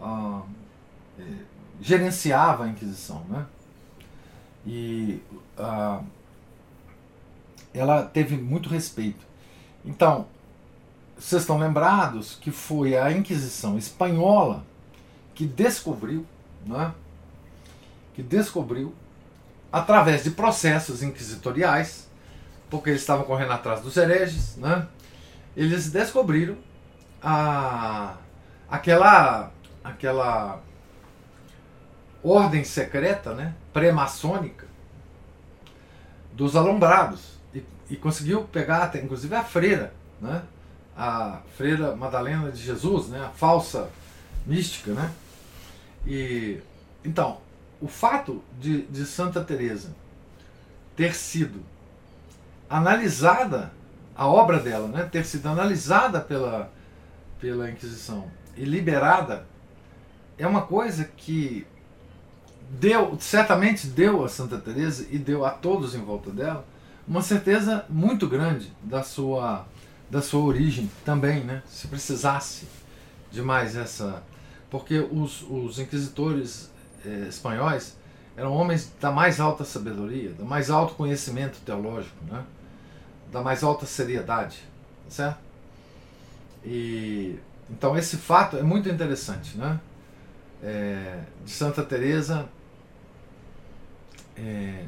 [0.00, 0.42] a,
[1.18, 1.22] é,
[1.80, 3.46] gerenciava a Inquisição, né?
[4.66, 5.22] E
[5.56, 6.00] a,
[7.72, 9.26] ela teve muito respeito.
[9.84, 10.26] Então,
[11.18, 14.64] vocês estão lembrados que foi a Inquisição espanhola
[15.34, 16.26] que descobriu,
[16.66, 16.92] né,
[18.14, 18.94] que descobriu,
[19.72, 22.08] através de processos inquisitoriais,
[22.68, 24.86] porque eles estavam correndo atrás dos hereges, né,
[25.56, 26.56] eles descobriram
[27.22, 28.16] a,
[28.68, 29.52] aquela,
[29.82, 30.60] aquela
[32.22, 34.66] ordem secreta, né, pré-maçônica,
[36.32, 37.37] dos alombrados
[37.90, 40.42] e conseguiu pegar até, inclusive a freira, né?
[40.96, 43.24] a freira Madalena de Jesus, né?
[43.24, 43.88] a falsa
[44.46, 44.92] mística.
[44.92, 45.12] Né?
[46.06, 46.60] E,
[47.04, 47.38] então,
[47.80, 49.94] o fato de, de Santa Teresa
[50.96, 51.62] ter sido
[52.68, 53.72] analisada,
[54.14, 55.08] a obra dela, né?
[55.10, 56.70] ter sido analisada pela,
[57.40, 59.46] pela Inquisição e liberada,
[60.36, 61.66] é uma coisa que
[62.68, 66.66] deu, certamente deu a Santa Teresa e deu a todos em volta dela
[67.08, 69.66] uma certeza muito grande da sua,
[70.10, 71.62] da sua origem também, né?
[71.66, 72.66] se precisasse
[73.30, 74.22] de mais essa.
[74.70, 76.70] Porque os, os inquisitores
[77.04, 77.96] eh, espanhóis
[78.36, 82.44] eram homens da mais alta sabedoria, do mais alto conhecimento teológico, né?
[83.32, 84.58] da mais alta seriedade,
[85.08, 85.38] certo?
[86.64, 87.38] E
[87.70, 89.80] então esse fato é muito interessante, né?
[90.62, 92.48] É, de Santa Teresa
[94.36, 94.84] é,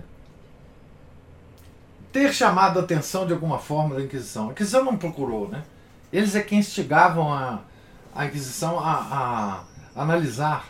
[2.12, 4.48] ter chamado a atenção de alguma forma da Inquisição.
[4.48, 5.62] A Inquisição não procurou, né?
[6.12, 7.60] Eles é quem instigavam a,
[8.14, 10.68] a Inquisição a, a analisar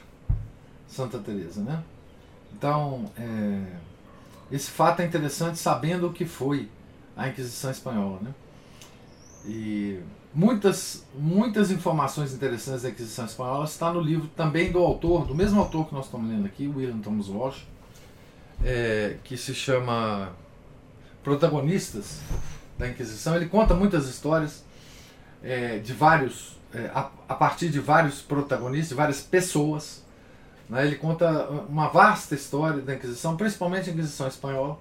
[0.86, 1.82] Santa Teresa, né?
[2.52, 3.62] Então, é,
[4.52, 6.68] esse fato é interessante sabendo o que foi
[7.16, 8.34] a Inquisição espanhola, né?
[9.46, 10.00] E
[10.34, 15.58] muitas muitas informações interessantes da Inquisição espanhola está no livro também do autor, do mesmo
[15.60, 17.66] autor que nós estamos lendo aqui, William Thomas Walsh,
[18.62, 20.32] é, que se chama
[21.22, 22.20] protagonistas
[22.78, 23.36] da Inquisição.
[23.36, 24.64] Ele conta muitas histórias
[25.42, 30.02] é, de vários, é, a, a, partir de vários protagonistas, de várias pessoas.
[30.68, 30.86] Né?
[30.86, 34.78] Ele conta uma vasta história da Inquisição, principalmente a Inquisição espanhola.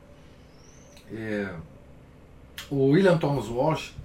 [1.12, 1.54] É,
[2.70, 3.96] o William Thomas Walsh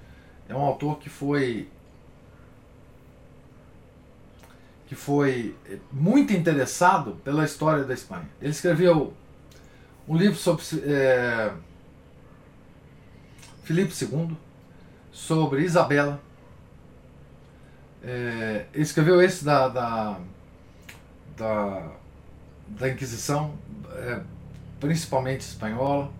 [0.48, 1.68] é um autor que foi
[4.86, 5.56] que foi
[5.90, 8.28] muito interessado pela história da Espanha.
[8.40, 9.14] Ele escreveu
[10.06, 11.50] um livro sobre é,
[13.64, 14.36] Filipe II,
[15.10, 16.20] sobre Isabela.
[18.02, 20.18] É, escreveu esse da, da,
[21.36, 21.92] da,
[22.68, 23.54] da Inquisição,
[23.94, 24.20] é,
[24.78, 26.12] principalmente espanhola,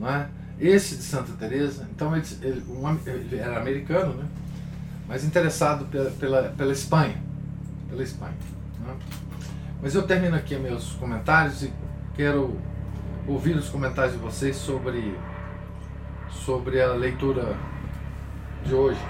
[0.00, 0.28] não é?
[0.58, 1.86] esse de Santa Teresa.
[1.94, 4.26] Então ele, ele, um, ele era americano, né?
[5.06, 7.22] mas interessado pela, pela, pela Espanha,
[7.90, 8.34] pela Espanha.
[8.88, 8.94] É?
[9.82, 11.72] Mas eu termino aqui meus comentários e
[12.14, 12.58] quero
[13.28, 15.14] ouvir os comentários de vocês sobre
[16.36, 17.58] sobre a leitura
[18.64, 19.00] de hoje.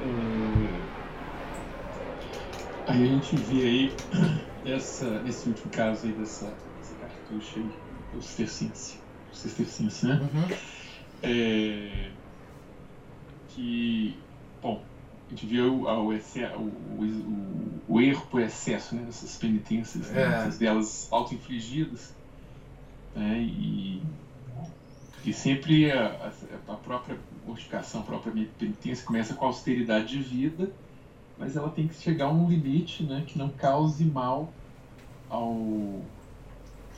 [0.00, 0.92] É,
[2.86, 3.96] aí a gente vê aí
[4.64, 7.70] essa, esse último caso aí dessa, dessa cartucha aí,
[8.14, 8.96] o Cisterciense.
[9.30, 10.14] O Cisterciense, né?
[10.14, 10.48] Uhum.
[11.22, 12.10] É,
[13.48, 14.14] que,
[14.60, 14.91] bom,
[15.32, 19.08] gente vê o, o, o, o, erro por excesso né,
[19.40, 20.28] penitências, né, é.
[20.28, 22.14] muitas delas auto-infligidas.
[23.14, 24.02] Né, e,
[25.24, 26.32] e sempre a,
[26.68, 27.16] a, própria
[27.46, 30.70] mortificação, a própria penitência começa com a austeridade de vida,
[31.38, 34.52] mas ela tem que chegar a um limite né, que não cause mal
[35.30, 36.02] ao,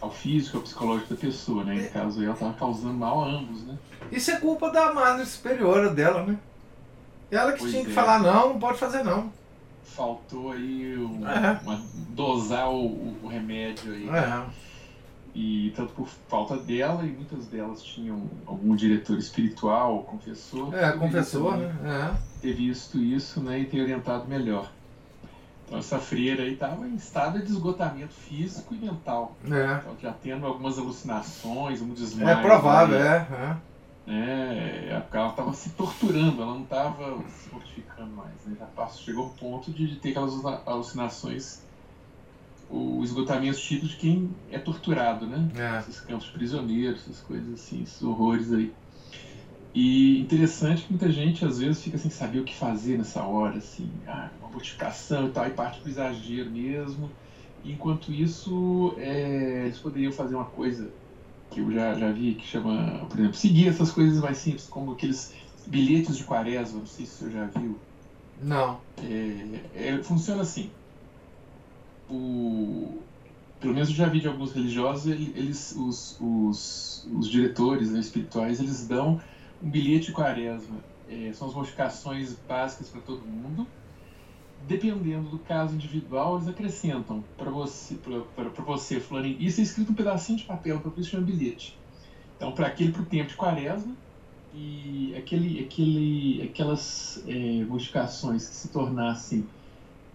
[0.00, 1.64] ao físico, ao psicológico da pessoa.
[1.64, 1.86] Né?
[1.86, 3.62] Em caso ela estava causando mal a ambos.
[3.62, 3.78] Né?
[4.10, 6.38] Isso é culpa da madre superiora dela, né?
[7.34, 7.94] Ela que pois tinha que é.
[7.94, 9.32] falar, não, não pode fazer não.
[9.82, 11.60] Faltou aí um, é.
[11.62, 14.08] uma, dosar o, o, remédio aí.
[14.08, 14.44] É.
[15.34, 20.74] E tanto por falta dela, e muitas delas tinham algum diretor espiritual, confessor.
[20.74, 21.74] É, confessor, né?
[21.84, 22.40] É.
[22.40, 24.70] Ter visto isso né, e ter orientado melhor.
[25.66, 29.36] Então essa freira aí estava em estado de esgotamento físico e mental.
[29.44, 29.78] É.
[29.78, 32.38] Então, já tendo algumas alucinações, um desmaio.
[32.38, 33.56] É provável, é, é.
[34.06, 38.34] É, ela estava se torturando, ela não estava se mortificando mais.
[38.44, 38.56] Né?
[38.58, 41.62] Já passou, chegou ao ponto de, ter aquelas alucinações,
[42.68, 45.48] o esgotamento típico de quem é torturado, né?
[45.56, 45.78] É.
[45.78, 48.72] Esses campos prisioneiros, essas coisas assim, esses horrores aí.
[49.74, 53.58] E interessante que muita gente às vezes fica sem saber o que fazer nessa hora,
[53.58, 57.10] assim, ah, uma mortificação e tal, e parte pro exagero mesmo.
[57.64, 60.90] Enquanto isso, é, eles poderiam fazer uma coisa
[61.54, 64.92] que eu já, já vi, que chama, por exemplo, seguir essas coisas mais simples, como
[64.92, 65.32] aqueles
[65.66, 67.78] bilhetes de quaresma, não sei se você já viu.
[68.42, 68.80] Não.
[69.00, 70.68] É, é, funciona assim.
[72.10, 72.98] O,
[73.60, 78.58] pelo menos eu já vi de alguns religiosos, eles, os, os, os diretores né, espirituais,
[78.58, 79.20] eles dão
[79.62, 80.76] um bilhete de quaresma.
[81.08, 83.64] É, são as modificações básicas para todo mundo
[84.66, 89.02] dependendo do caso individual, eles acrescentam para você, para você.
[89.38, 91.76] Isso é escrito um pedacinho de papel, para isso chama bilhete.
[92.36, 93.94] Então, para aquele, para o tempo de quaresma,
[94.54, 99.46] e aquele, aquele, aquelas é, modificações que se tornassem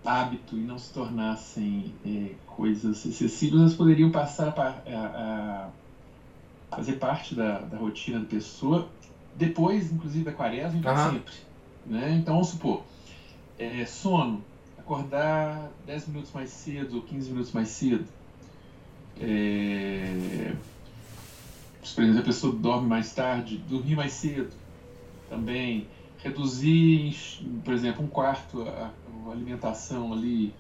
[0.06, 5.70] hábito e não se tornassem é, coisas excessivas, elas poderiam passar a, a,
[6.72, 8.88] a fazer parte da, da, rotina da pessoa,
[9.36, 11.12] depois, inclusive, da quaresma, e uhum.
[11.12, 11.34] sempre.
[11.86, 12.18] Né?
[12.22, 12.84] Então, vamos supor,
[13.60, 14.42] é, sono,
[14.78, 18.06] acordar 10 minutos mais cedo ou 15 minutos mais cedo.
[19.20, 20.56] É,
[21.94, 24.50] por exemplo, a pessoa dorme mais tarde, dormir mais cedo
[25.30, 25.86] também.
[26.24, 27.16] Reduzir,
[27.64, 28.92] por exemplo, um quarto a,
[29.28, 30.54] a alimentação ali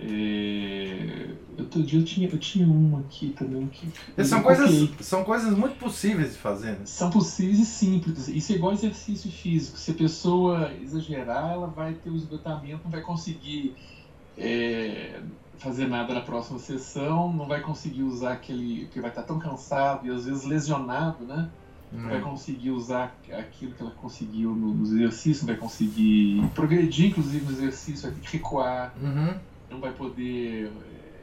[0.00, 3.90] é, outro dia eu tinha, eu tinha uma aqui também que.
[4.24, 6.72] São coisas, são coisas muito possíveis de fazer.
[6.72, 6.80] Né?
[6.84, 8.28] São possíveis e simples.
[8.28, 9.76] Isso é igual exercício físico.
[9.76, 13.74] Se a pessoa exagerar, ela vai ter o esgotamento, não vai conseguir
[14.36, 15.20] é,
[15.58, 18.84] fazer nada na próxima sessão, não vai conseguir usar aquele.
[18.84, 21.50] porque vai estar tão cansado e às vezes lesionado, né?
[21.90, 22.24] Não vai hum.
[22.24, 28.02] conseguir usar aquilo que ela conseguiu nos exercícios, não vai conseguir progredir, inclusive, no exercício,
[28.02, 28.94] vai ter que recuar.
[29.02, 29.34] Uhum
[29.70, 30.70] não vai poder,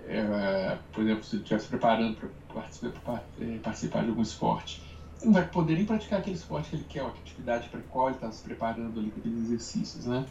[0.07, 4.81] é, por exemplo, se estiver se preparando para participar, é, participar de algum esporte,
[5.23, 7.83] não vai poder nem praticar aquele esporte que ele quer, ou a atividade para a
[7.83, 10.25] qual ele está se preparando ali com aqueles exercícios, né?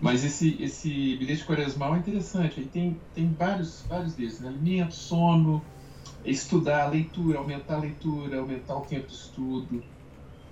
[0.00, 4.48] Mas esse, esse bilhete quaresmal é interessante, aí tem, tem vários, vários desses, né?
[4.48, 5.62] alimento, sono,
[6.24, 9.82] estudar, leitura, aumentar a leitura, aumentar o tempo de estudo,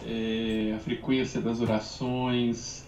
[0.05, 2.87] é, a frequência das orações,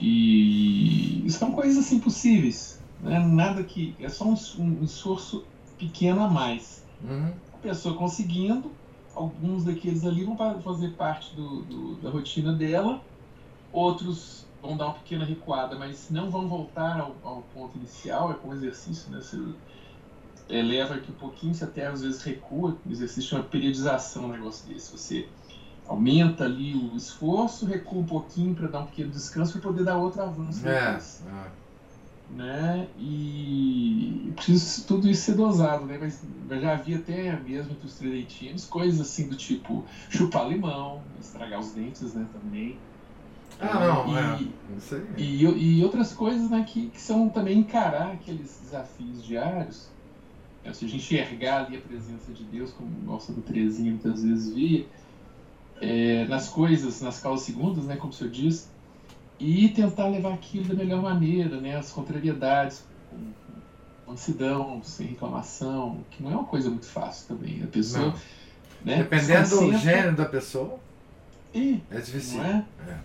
[0.00, 2.80] e são coisas assim possíveis.
[3.00, 3.18] Né?
[3.18, 3.94] Nada que.
[4.00, 5.44] É só um, um esforço
[5.78, 6.84] pequeno a mais.
[7.02, 7.32] Uhum.
[7.54, 8.70] A pessoa conseguindo,
[9.14, 13.02] alguns daqueles ali vão fazer parte do, do, da rotina dela,
[13.72, 18.34] outros vão dar uma pequena recuada, mas não vão voltar ao, ao ponto inicial, é
[18.34, 19.20] como exercício, né?
[19.20, 19.38] Você
[20.48, 24.28] eleva aqui um pouquinho, você até às vezes recua, o exercício é uma periodização, um
[24.28, 24.90] negócio desse.
[24.92, 25.28] Você
[25.86, 29.96] aumenta ali o esforço, recua um pouquinho para dar um pequeno descanso para poder dar
[29.96, 30.66] outro avanço.
[30.68, 31.60] É, é.
[32.36, 32.86] Né?
[32.96, 35.98] E precisa tudo isso ser dosado, né?
[36.00, 41.58] Mas já havia até mesmo entre os tridentinos coisas assim do tipo chupar limão, estragar
[41.58, 42.24] os dentes, né?
[42.32, 42.78] Também.
[43.58, 44.76] Ah, não, e, é.
[44.78, 45.04] Isso aí.
[45.16, 49.88] E, e outras coisas né, que, que são também encarar aqueles desafios diários.
[50.64, 50.72] Né?
[50.72, 54.54] Se a gente enxergar ali a presença de Deus, como nossa do Terezinha muitas vezes
[54.54, 54.86] via,
[55.80, 58.70] é, nas coisas, nas causas segundas, né, como o senhor diz,
[59.38, 66.22] e tentar levar aquilo da melhor maneira, né, as contrariedades, com mansidão, sem reclamação, que
[66.22, 67.62] não é uma coisa muito fácil também.
[67.62, 68.14] A pessoa.
[68.84, 70.78] Né, Dependendo do gênero da pessoa.
[71.54, 72.42] E, é difícil.
[72.42, 72.64] É?
[72.88, 72.98] é.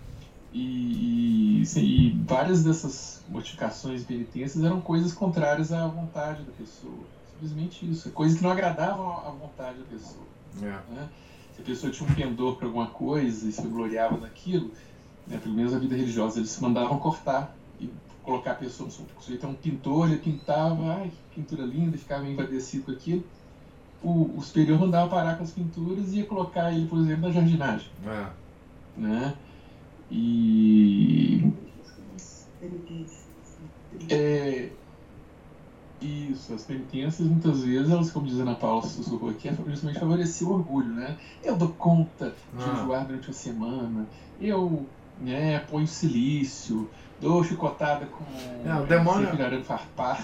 [0.53, 7.03] E, e, e, várias dessas modificações e penitências eram coisas contrárias à vontade da pessoa.
[7.32, 8.09] Simplesmente isso.
[8.11, 10.23] Coisas que não agradavam à vontade da pessoa.
[10.61, 10.93] É.
[10.93, 11.09] Né?
[11.55, 14.71] Se a pessoa tinha um pendor para alguma coisa e se gloriava naquilo,
[15.25, 17.89] né, pelo menos a vida religiosa, eles se mandavam cortar e
[18.21, 22.27] colocar a pessoa, se sujeito é um pintor, ele pintava, ai, que pintura linda, ficava
[22.27, 23.23] envadecido com aquilo.
[24.03, 27.31] O, o superior mandava parar com as pinturas e ia colocar ele, por exemplo, na
[27.31, 27.87] jardinagem.
[28.05, 28.27] É.
[28.97, 29.33] Né?
[30.11, 31.51] E.
[34.09, 34.69] É,
[36.05, 39.99] isso, as penitências muitas vezes, elas, como diz a Ana Paula sussurrou aqui, é justamente
[39.99, 41.17] favorecer o orgulho, né?
[41.43, 42.73] Eu dou conta de Ah.
[42.73, 44.05] enjoar durante uma semana,
[44.39, 44.85] eu
[45.19, 46.89] né, ponho silício,
[47.21, 48.23] dou chicotada com
[48.69, 50.21] É, o demônio- farpado.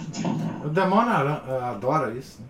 [0.66, 2.42] O demônio adora isso.
[2.42, 2.48] né?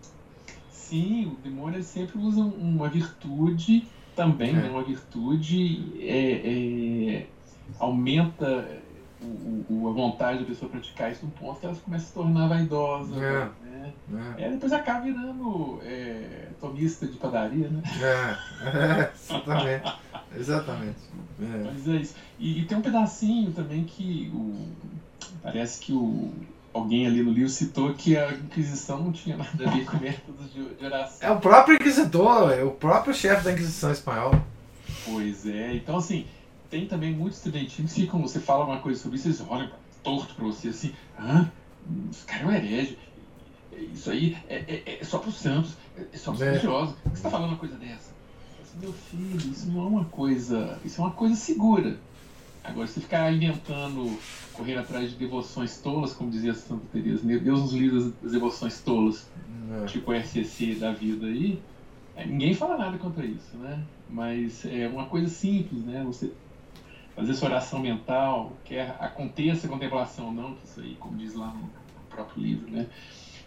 [0.71, 4.53] Sim, o demônio sempre usa uma virtude também, É.
[4.53, 4.69] né?
[4.69, 7.27] Uma virtude é, é,
[7.79, 8.67] aumenta
[9.21, 12.13] o, o- a vontade da pessoa praticar isso num ponto que ela começa a se
[12.13, 13.49] tornar vaidosa, É.
[13.65, 13.93] né?
[14.07, 14.35] né?
[14.37, 17.81] É, depois acaba virando é, tomista de padaria, né?
[18.01, 19.93] É, é, exatamente.
[20.37, 20.97] Exatamente.
[21.41, 21.63] É.
[21.65, 22.15] Mas é isso.
[22.39, 24.67] E, e tem um pedacinho também que o,
[25.43, 26.31] parece que o,
[26.73, 30.53] alguém ali no livro citou que a Inquisição não tinha nada a ver com métodos
[30.53, 31.27] de, de oração.
[31.27, 34.41] É o próprio inquisitor, é o próprio chefe da Inquisição espanhola.
[35.05, 36.25] Pois é, então assim,
[36.71, 39.69] tem também muitos estudantinhos que ficam, você fala uma coisa sobre isso, eles olham
[40.01, 41.51] torto pra você assim, hã?
[42.09, 42.97] Esse cara é um herege.
[43.71, 46.51] Isso aí é, é, é só pros santos, é só pros É.
[46.51, 46.95] religiosos.
[46.95, 48.15] Por que você tá falando uma coisa dessa?
[48.61, 50.79] Disse, Meu filho, isso não é uma coisa.
[50.83, 51.99] Isso é uma coisa segura.
[52.63, 54.17] Agora, se você ficar inventando,
[54.53, 58.81] correndo atrás de devoções tolas, como dizia Santa Teresa, meu Deus nos livra das devoções
[58.81, 59.29] tolas,
[59.83, 59.85] É.
[59.87, 61.63] tipo o RCC da vida aí,
[62.15, 63.83] é, ninguém fala nada contra isso, né?
[64.07, 66.03] Mas é uma coisa simples, né?
[66.03, 66.31] Você
[67.21, 71.35] fazer sua oração mental, quer aconteça a contemplação ou não, que isso aí, como diz
[71.35, 71.69] lá no
[72.09, 72.87] próprio livro, né?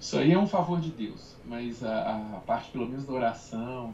[0.00, 3.92] Isso aí é um favor de Deus, mas a, a parte, pelo menos, da oração,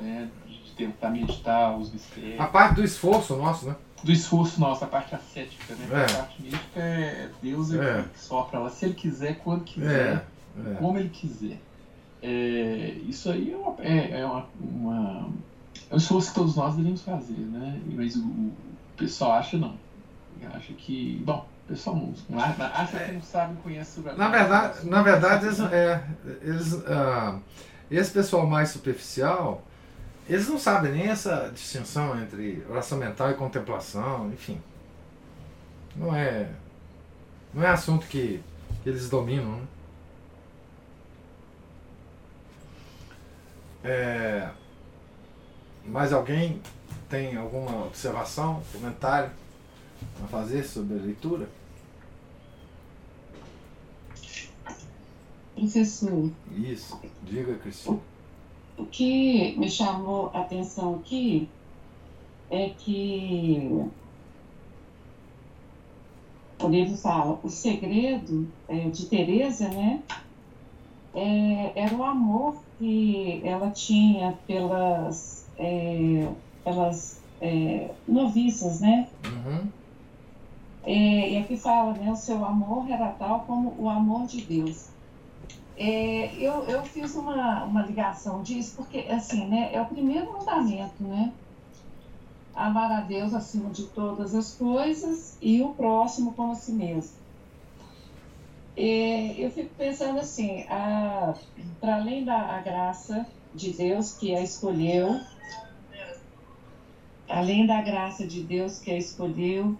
[0.00, 0.28] né?
[0.46, 3.76] De tentar meditar os mistérios, A parte do esforço nosso, né?
[4.02, 5.88] do esforço nosso, a parte ascética, né?
[5.92, 6.04] É.
[6.12, 8.02] A parte mística é Deus é, É.
[8.12, 10.26] que sopra lá, se Ele quiser, quando quiser
[10.66, 10.70] É.
[10.72, 10.74] é.
[10.74, 11.58] como ele quiser.
[12.22, 15.28] É, isso aí é, uma, é, é uma, uma-
[15.90, 17.80] é um esforço que todos nós devemos fazer, né?
[17.94, 18.52] Mas o,
[18.94, 19.76] o pessoal acha não.
[20.54, 21.22] Acha que.
[21.24, 25.60] Bom, o pessoal não, acha, que não sabe, conhece o Na verdade, na verdade eles,
[25.60, 26.04] é,
[26.42, 27.38] eles, ah,
[27.90, 29.62] esse pessoal mais superficial,
[30.28, 34.60] eles não sabem nem essa distinção entre oração mental e contemplação, enfim.
[35.96, 36.50] Não é,
[37.52, 38.42] não é assunto que,
[38.82, 39.56] que eles dominam.
[39.56, 39.66] Né?
[43.84, 44.48] É,
[45.84, 46.60] mais alguém
[47.08, 49.30] tem alguma observação, comentário
[50.22, 51.48] a fazer sobre a leitura?
[55.54, 57.98] Professor, Isso, diga, Cristina.
[58.76, 61.48] o que me chamou a atenção aqui
[62.50, 63.88] é que
[66.60, 70.02] o livro fala o segredo é, de Teresa, né?
[71.14, 76.28] é, era o amor que ela tinha pelas, é,
[76.64, 79.08] pelas é, noviças, né?
[79.24, 79.68] Uhum.
[80.82, 82.10] É, e aqui fala, né?
[82.10, 84.88] O seu amor era tal como o amor de Deus.
[85.76, 89.70] É, eu, eu fiz uma, uma ligação disso, porque, assim, né?
[89.72, 91.32] É o primeiro mandamento, né?
[92.54, 97.24] Amar a Deus acima de todas as coisas e o próximo como a si mesmo.
[98.76, 100.64] É, eu fico pensando assim,
[101.80, 105.20] para além da graça de Deus que a escolheu,
[107.28, 109.76] além da graça de Deus que a escolheu,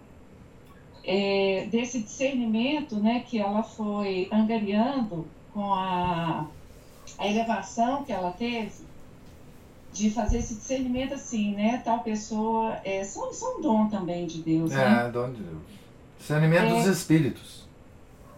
[1.03, 6.45] é, desse discernimento né, que ela foi angariando com a,
[7.17, 8.83] a elevação que ela teve,
[9.93, 11.81] de fazer esse discernimento assim, né?
[11.85, 15.05] Tal pessoa, é, são, são dom também de Deus, né?
[15.07, 15.57] É, dono de Deus.
[16.19, 16.73] Discernimento É.
[16.73, 17.63] dos espíritos.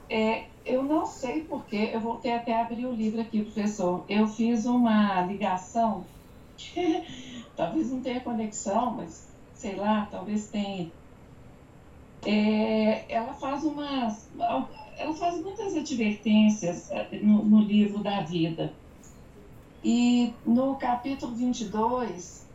[0.08, 4.06] É, eu não sei porquê, eu voltei até a abrir o livro aqui, professor.
[4.08, 6.06] Eu fiz uma ligação,
[7.56, 10.90] talvez não tenha conexão, mas sei lá, talvez tenha.
[12.26, 14.30] É, ela faz umas.
[14.98, 18.72] Ela faz muitas advertências eh, no, no livro da vida.
[19.84, 22.46] E no capítulo 22,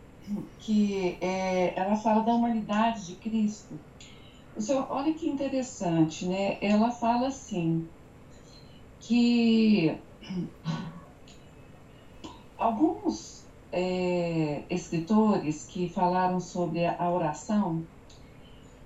[0.59, 3.79] que é, ela fala da humanidade de Cristo.
[4.59, 6.59] Senhor, olha que interessante, né?
[6.61, 7.87] Ela fala assim
[9.01, 9.95] que
[12.59, 13.42] alguns
[13.73, 17.85] é, escritores que falaram sobre a oração,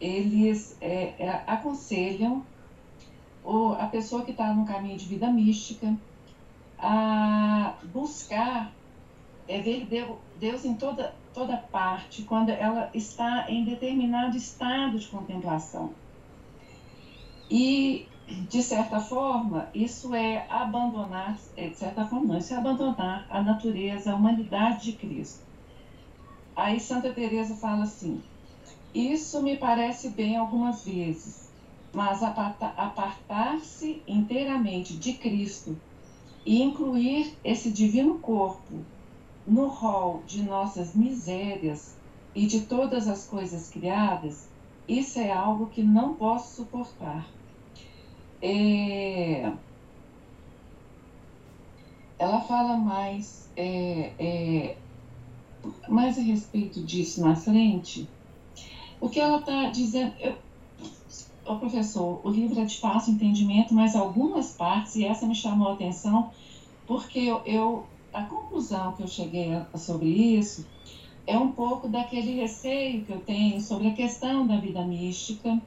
[0.01, 2.45] eles é, é, aconselham
[3.45, 5.97] o, a pessoa que está no caminho de vida mística
[6.79, 8.73] a buscar
[9.49, 9.87] é ver
[10.39, 15.93] Deus em toda, toda parte, quando ela está em determinado estado de contemplação.
[17.51, 23.27] E, de certa forma, isso é abandonar, é, de certa forma, não, isso é abandonar
[23.31, 25.45] a natureza, a humanidade de Cristo.
[26.57, 28.21] Aí Santa Teresa fala assim:
[28.93, 31.53] isso me parece bem algumas vezes,
[31.95, 35.81] mas apartar-se inteiramente de Cristo
[36.45, 38.85] e incluir esse divino corpo
[39.47, 41.97] no rol de nossas misérias
[42.35, 44.51] e de todas as coisas criadas,
[44.89, 47.36] isso é algo que não posso suportar.
[48.43, 49.53] É...
[52.19, 54.77] Ela fala mais, é, é,
[55.89, 58.09] mais a respeito disso na frente.
[59.01, 60.15] O que ela está dizendo.
[60.19, 60.35] Eu,
[61.45, 65.69] oh, professor, o livro é de fácil entendimento, mas algumas partes, e essa me chamou
[65.69, 66.31] a atenção,
[66.87, 70.67] porque eu, eu a conclusão que eu cheguei a, sobre isso
[71.27, 75.61] é um pouco daquele receio que eu tenho sobre a questão da vida mística,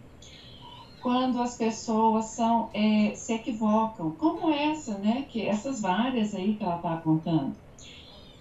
[1.01, 6.63] quando as pessoas são, é, se equivocam, como essa, né, que essas várias aí que
[6.63, 7.55] ela está contando.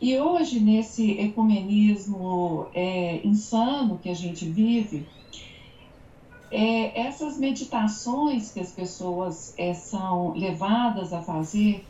[0.01, 5.07] E hoje, nesse ecumenismo é, insano que a gente vive,
[6.51, 11.85] é, essas meditações que as pessoas é, são levadas a fazer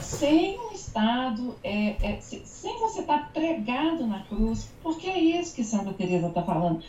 [0.00, 5.54] sem um estado, é, é, sem você estar tá pregado na cruz, porque é isso
[5.54, 6.82] que Santa Teresa está falando.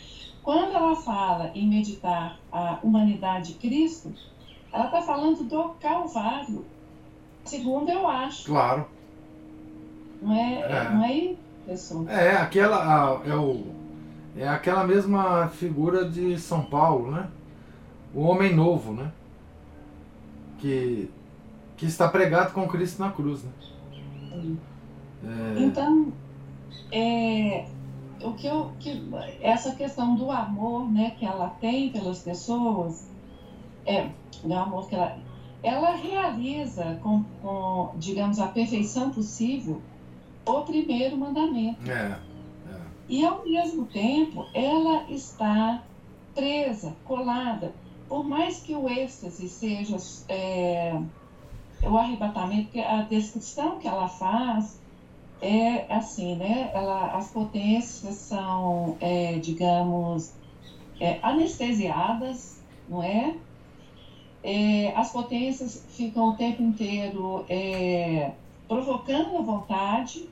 [0.48, 4.10] Quando ela fala em meditar a humanidade de Cristo,
[4.72, 6.64] ela está falando do Calvário,
[7.44, 8.46] segundo eu acho.
[8.46, 8.86] Claro.
[10.22, 10.88] Não é, é.
[10.88, 11.34] Não é
[11.70, 12.08] isso?
[12.08, 13.62] É, aquela, é, o,
[14.38, 17.28] é aquela mesma figura de São Paulo, né?
[18.14, 19.12] O homem novo, né?
[20.60, 21.10] Que
[21.76, 23.44] que está pregado com Cristo na cruz.
[23.44, 24.56] Né?
[25.24, 25.62] É...
[25.62, 26.10] Então,
[26.90, 27.66] é,
[28.22, 29.08] o que eu, que,
[29.40, 33.08] essa questão do amor né, que ela tem pelas pessoas,
[33.86, 34.10] é,
[34.42, 35.16] o amor que ela,
[35.62, 39.80] ela realiza com, com, digamos, a perfeição possível
[40.46, 41.90] o primeiro mandamento.
[41.90, 42.18] É, é.
[43.08, 45.82] E, ao mesmo tempo, ela está
[46.34, 47.72] presa, colada,
[48.08, 49.96] por mais que o êxtase seja
[50.28, 50.98] é,
[51.82, 54.80] o arrebatamento, a descrição que ela faz
[55.40, 56.70] é assim, né?
[56.72, 60.32] Ela, as potências são, é, digamos,
[61.00, 63.34] é, anestesiadas, não é?
[64.42, 64.92] é?
[64.96, 68.32] As potências ficam o tempo inteiro é,
[68.66, 70.28] provocando a vontade,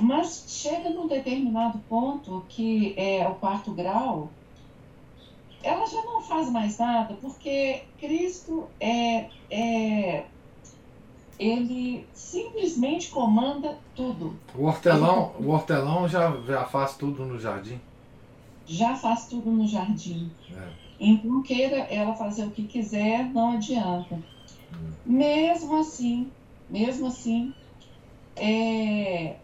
[0.00, 4.28] mas chega num determinado ponto que é o quarto grau,
[5.62, 10.24] ela já não faz mais nada, porque Cristo é, é
[11.40, 14.36] ele simplesmente comanda tudo.
[14.54, 17.80] O hortelão, o hortelão já, já faz tudo no jardim?
[18.66, 20.30] Já faz tudo no jardim.
[20.54, 20.68] É.
[21.00, 24.16] Então, queira ela fazer o que quiser, não adianta.
[24.16, 24.92] Hum.
[25.06, 26.30] Mesmo assim,
[26.68, 27.54] mesmo assim,
[28.36, 29.36] é,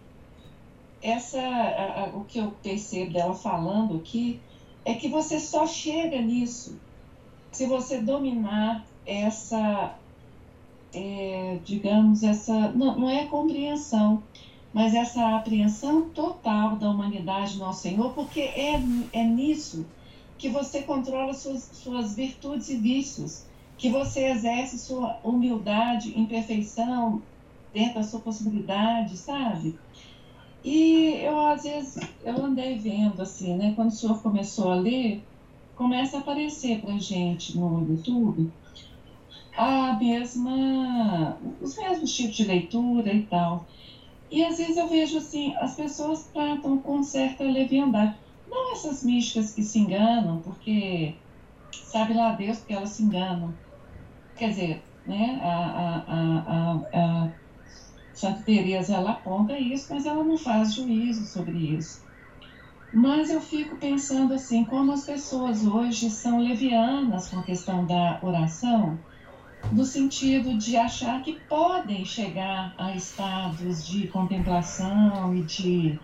[1.01, 4.39] essa, a, a, o que eu percebo dela falando aqui
[4.85, 6.79] é que você só chega nisso
[7.51, 9.95] se você dominar essa,
[10.97, 14.23] é, digamos, essa, não, não é compreensão,
[14.73, 18.81] mas essa apreensão total da humanidade nosso Senhor, porque é,
[19.13, 19.87] é nisso
[20.39, 23.45] que você controla suas, suas virtudes e vícios,
[23.77, 27.21] que você exerce sua humildade, imperfeição
[27.75, 29.79] dentro da sua possibilidade, sabe?
[30.65, 33.73] E eu, às vezes, eu andei vendo, assim, né?
[33.77, 35.23] Quando o senhor começou a ler,
[35.75, 38.51] começa a aparecer pra gente no YouTube
[39.57, 43.67] a mesma, os mesmos tipos de leitura e tal.
[44.31, 48.19] E às vezes eu vejo assim, as pessoas tratam com certa leviandade.
[48.47, 51.23] Não essas místicas que se enganam, porque
[51.73, 53.59] sabe lá Deus que elas se enganam.
[54.37, 57.35] Quer dizer, né, a, a, a, a
[58.13, 62.05] Santa Teresa ela aponta isso, mas ela não faz juízo sobre isso.
[62.93, 68.19] Mas eu fico pensando assim, como as pessoas hoje são levianas com a questão da
[68.23, 69.05] oração,
[69.73, 75.99] no sentido de achar que podem chegar a estados de contemplação e de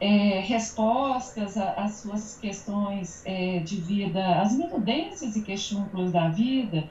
[0.00, 6.88] é, respostas às suas questões é, de vida, as minudências e questões da vida,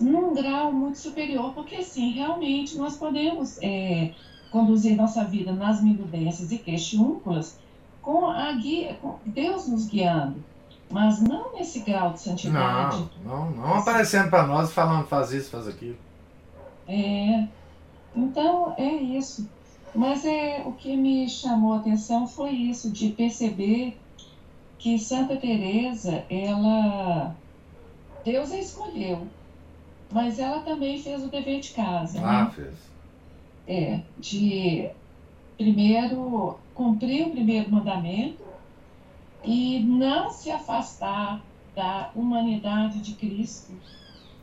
[0.00, 4.12] num grau muito superior, porque sim, realmente nós podemos é,
[4.50, 7.58] conduzir nossa vida nas minudências e questiúnculas
[8.02, 10.44] com a guia, com Deus nos guiando,
[10.90, 13.08] mas não nesse grau de santidade.
[13.24, 15.96] Não, não, não aparecendo para nós falando faz isso, faz aquilo.
[16.86, 17.48] É,
[18.14, 19.48] então é isso.
[19.94, 23.96] Mas é, o que me chamou a atenção foi isso, de perceber
[24.78, 27.34] que Santa Teresa, ela
[28.24, 29.26] Deus a escolheu,
[30.10, 32.20] mas ela também fez o dever de casa.
[32.20, 32.50] Ah, né?
[32.54, 32.74] fez.
[33.66, 34.90] É, de
[35.56, 38.43] primeiro cumprir o primeiro mandamento
[39.44, 41.42] e não se afastar
[41.74, 43.72] da humanidade de Cristo,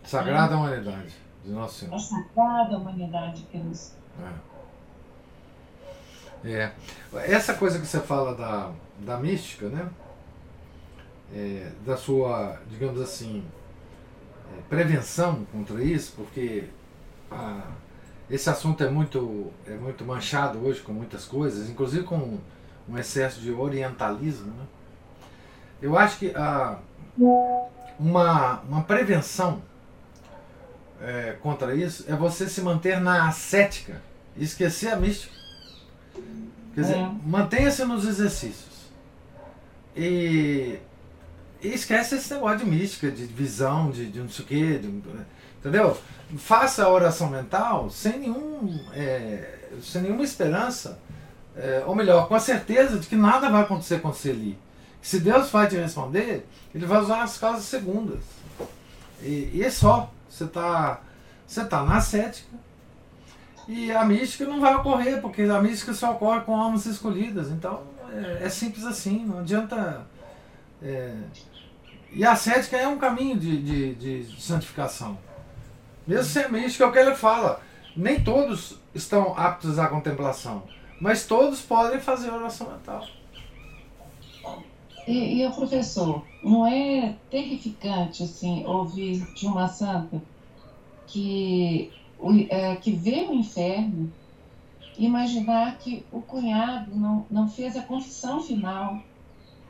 [0.04, 2.00] Sagrada humanidade de Nosso Senhor.
[2.00, 3.96] sagrada humanidade de Cristo.
[4.20, 4.52] É.
[6.44, 6.72] É.
[7.14, 9.90] Essa coisa que você fala da, da mística, né?
[11.34, 13.46] É, da sua, digamos assim,
[14.52, 16.68] é, prevenção contra isso, porque
[17.32, 17.72] ah,
[18.30, 22.38] esse assunto é muito, é muito manchado hoje com muitas coisas, inclusive com
[22.90, 24.52] um excesso de orientalismo.
[24.52, 24.66] Né?
[25.82, 26.78] Eu acho que ah,
[28.00, 29.62] uma, uma prevenção
[31.02, 34.02] é, contra isso é você se manter na ascética
[34.38, 35.34] e esquecer a mística.
[36.76, 37.12] Quer dizer, É.
[37.26, 38.72] mantenha-se nos exercícios.
[39.96, 40.80] E,
[41.62, 44.78] e esquece esse negócio de mística, de visão, de, de não sei o quê.
[44.78, 45.02] de-
[45.60, 45.98] entendeu?
[46.38, 50.98] Faça a oração mental sem, nenhum, é, sem nenhuma esperança,
[51.58, 54.58] é, ou melhor, com a certeza de que nada vai acontecer com você ali.
[55.02, 58.20] Se Deus vai te responder, Ele vai usar as causas segundas.
[59.22, 60.12] E, e é só.
[60.30, 61.02] Você está
[61.46, 62.48] você tá na ascética.
[63.68, 67.50] E a mística não vai ocorrer, porque a mística só ocorre com almas escolhidas.
[67.50, 70.06] Então é, é simples assim, não adianta.
[70.82, 71.14] é,
[72.12, 75.18] E a ascética é um caminho de, de, de santificação.
[76.08, 77.62] Mesmo sem mística, é o que ele fala.
[77.96, 80.64] Nem todos estão aptos à contemplação,
[81.00, 83.06] mas todos podem fazer oração mental.
[85.12, 90.22] E, e o professor, não é terrificante assim ouvir de uma santa
[91.06, 91.92] que,
[92.50, 94.10] é, que vê o inferno,
[94.98, 99.02] imaginar que o cunhado não, não fez a confissão final?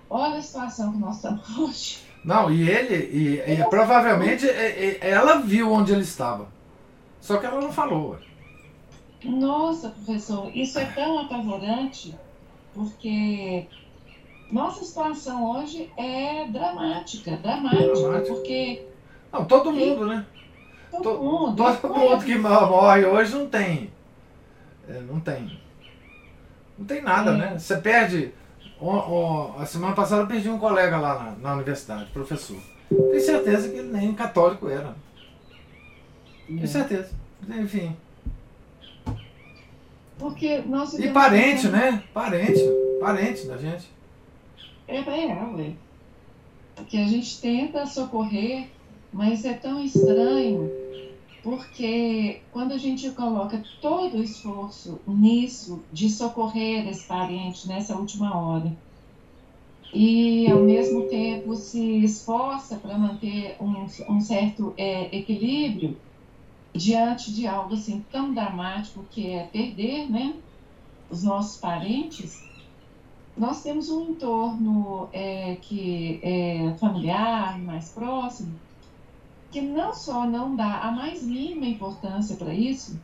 [0.08, 1.98] Olha a situação que nós estamos hoje.
[2.24, 4.46] Não, e ele, e, e provavelmente
[5.02, 6.50] ela viu onde ele estava.
[7.20, 8.20] Só que ela não falou.
[9.24, 12.14] Nossa, professor, isso é tão apavorante,
[12.76, 13.66] porque
[14.52, 18.34] nossa situação hoje é dramática, dramática, Dramática.
[18.34, 18.86] porque
[19.32, 20.26] Não, todo mundo, né?
[20.92, 23.92] todo To- mundo, Todo mundo que morre hoje não tem.
[24.90, 25.60] é, não tem.
[26.78, 27.38] Não tem nada, É.
[27.38, 27.60] né?
[27.60, 28.34] Você perde.
[28.84, 32.58] o- a semana passada eu perdi um colega lá na, na universidade, professor.
[32.90, 34.96] Tenho certeza que ele nem católico era.
[36.48, 37.12] Tenho certeza.
[37.48, 37.96] Enfim.
[40.18, 42.04] porque nós E vivemos parente, né?
[42.14, 42.60] Parente.
[43.00, 43.90] Parente da gente.
[44.92, 45.74] É real, ué.
[46.76, 48.68] Porque a gente tenta socorrer,
[49.14, 50.70] mas é tão estranho,
[51.42, 58.38] porque quando a gente coloca todo o esforço nisso, de socorrer esse parente nessa última
[58.38, 58.78] hora,
[59.94, 66.02] e ao mesmo tempo se esforça para manter um, um certo é, equilíbrio
[66.76, 70.42] diante de algo assim tão dramático que é perder, né,
[71.10, 72.51] os nossos parentes,
[73.42, 78.54] nós temos um entorno é, que é familiar, mais próximo,
[79.50, 83.02] que não só não dá a mais mínima importância para isso,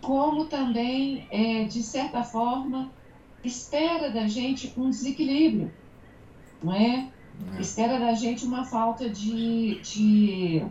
[0.00, 2.90] como também, é, de certa forma,
[3.44, 5.72] espera da gente um desequilíbrio,
[6.60, 7.08] não é?
[7.60, 10.66] Espera da gente uma falta de, de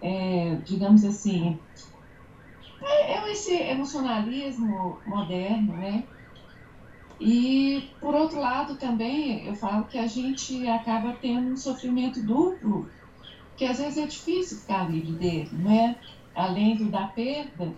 [0.00, 1.58] é, digamos assim,
[2.80, 6.04] é, é esse emocionalismo moderno, né?
[7.20, 12.90] E, por outro lado, também eu falo que a gente acaba tendo um sofrimento duplo,
[13.56, 15.96] que às vezes é difícil ficar livre dele, não é?
[16.34, 17.72] Além do da perda,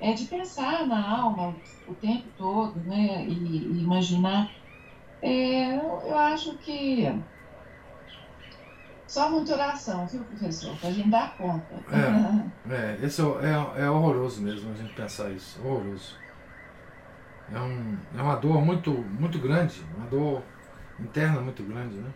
[0.00, 1.54] é de pensar na alma
[1.86, 3.26] o tempo todo, né?
[3.28, 4.50] E, e imaginar.
[5.22, 7.06] É, eu acho que
[9.10, 10.74] só muita oração, viu, professor?
[10.78, 11.66] Para a gente dar conta.
[12.70, 15.60] É, esse é, é, é horroroso mesmo a gente pensar isso.
[15.62, 16.16] Horroroso.
[17.52, 20.42] É, um, é uma dor muito, muito grande, uma dor
[20.98, 22.10] interna muito grande, né?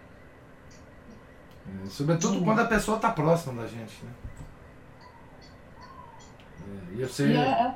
[1.84, 2.44] É, sobretudo Sim.
[2.44, 4.10] quando a pessoa está próxima da gente, né?
[6.60, 7.32] É, e eu sei.
[7.32, 7.74] E a-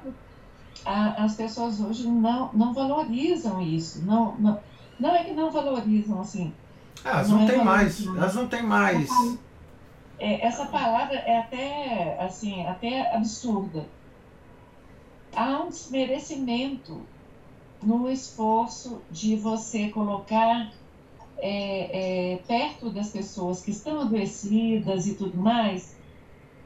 [0.85, 4.03] a- as pessoas hoje não, não valorizam isso.
[4.05, 4.61] Não, não,
[5.01, 6.53] não é que não valorizam, assim.
[7.05, 7.99] Ah, elas não não é têm mais.
[8.01, 8.19] valorizado.
[8.19, 9.11] Elas não têm mais.
[10.21, 13.87] É, essa palavra é até, assim, até absurda.
[15.35, 17.03] Há um desmerecimento
[17.83, 20.73] no esforço de você colocar
[21.39, 25.97] é, é, perto das pessoas que estão adoecidas e tudo mais,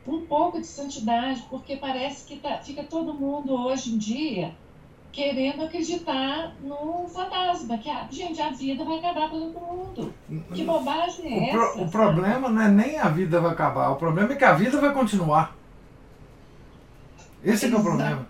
[0.07, 4.55] um pouco de santidade, porque parece que tá- fica todo mundo hoje em dia
[5.13, 10.15] querendo acreditar no fantasma, que a, gente, a vida vai acabar para todo mundo.
[10.55, 11.83] Que bobagem é o essa?
[11.83, 14.81] o problema não é nem a vida vai acabar, o problema é que a vida
[14.81, 15.55] vai continuar.
[17.45, 18.27] Esse é, que é o problema.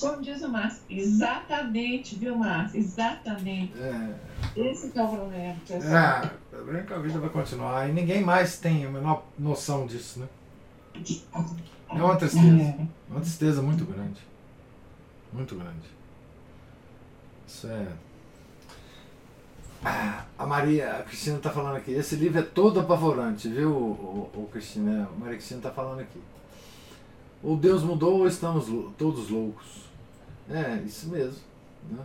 [0.00, 2.78] Como diz o Márcio, exatamente, viu, Márcio?
[2.80, 3.72] Exatamente.
[3.78, 4.14] É,
[4.56, 5.56] Esse é o problema.
[5.70, 9.24] é, o problema é que a vida vai continuar e ninguém mais tem a menor
[9.38, 10.28] noção disso, né?
[11.90, 12.62] É uma tristeza.
[12.62, 12.86] É.
[13.08, 14.20] Uma tristeza muito grande.
[15.32, 15.88] Muito grande.
[17.46, 17.86] Isso é.
[19.84, 21.92] Ah, a Maria, a Cristina está falando aqui.
[21.92, 25.08] Esse livro é todo apavorante, viu, o, o, o Cristina?
[25.14, 26.18] A Maria Cristina está falando aqui.
[27.44, 28.66] Ou Deus mudou ou estamos
[28.96, 29.84] todos loucos.
[30.50, 31.38] É, isso mesmo.
[31.90, 32.02] Né?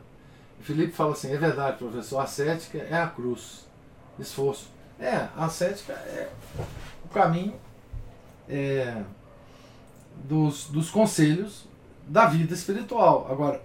[0.62, 3.66] Felipe fala assim: é verdade, professor, a cética é a cruz.
[4.20, 4.70] Esforço.
[5.00, 6.30] É, a cética é
[7.06, 7.54] o caminho
[8.50, 9.02] é,
[10.26, 11.66] dos, dos conselhos
[12.06, 13.28] da vida espiritual.
[13.32, 13.62] Agora,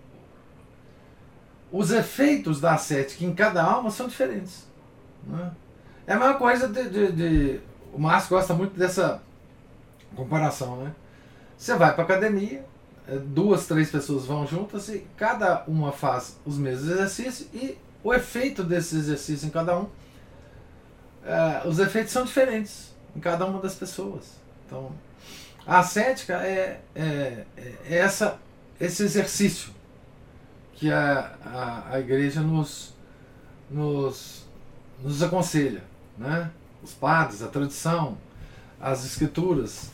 [1.72, 4.64] os efeitos da ascética em cada alma são diferentes.
[5.26, 5.50] né?
[6.06, 7.60] É a mesma coisa de, de- de-
[7.92, 9.20] O Márcio gosta muito dessa
[10.14, 10.94] comparação, né?
[11.56, 12.64] Você vai para academia,
[13.08, 18.12] é, duas, três pessoas vão juntas e cada uma faz os mesmos exercícios e o
[18.12, 19.88] efeito desse exercício em cada um,
[21.24, 24.24] é, os efeitos são diferentes em cada uma das pessoas.
[24.66, 24.92] Então,
[25.66, 28.38] a ascética é, é, é essa,
[28.78, 29.72] esse exercício
[30.74, 32.94] que a, a, a igreja nos,
[33.70, 34.44] nos,
[35.02, 35.82] nos aconselha.
[36.18, 36.50] Né?
[36.82, 38.18] Os padres, a tradição,
[38.80, 39.90] as escrituras.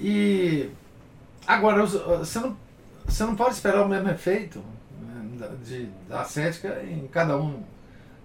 [0.00, 0.70] E
[1.46, 2.56] agora, os- você não,
[3.06, 4.62] você não pode esperar o mesmo efeito
[5.00, 7.62] né, de, da ascética em cada um.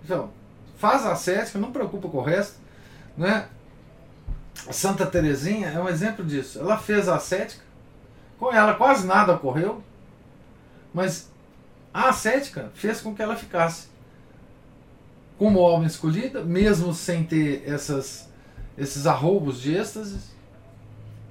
[0.03, 0.29] Então,
[0.77, 2.57] faz a ascética, não preocupa com o resto.
[3.17, 3.47] Né?
[4.71, 6.59] Santa Teresinha é um exemplo disso.
[6.59, 7.63] Ela fez a ascética,
[8.37, 9.83] com ela quase nada ocorreu,
[10.93, 11.29] mas
[11.93, 13.87] a ascética fez com que ela ficasse
[15.37, 18.27] como alma escolhida, mesmo sem ter essas,
[18.77, 20.31] esses arroubos de êxtases,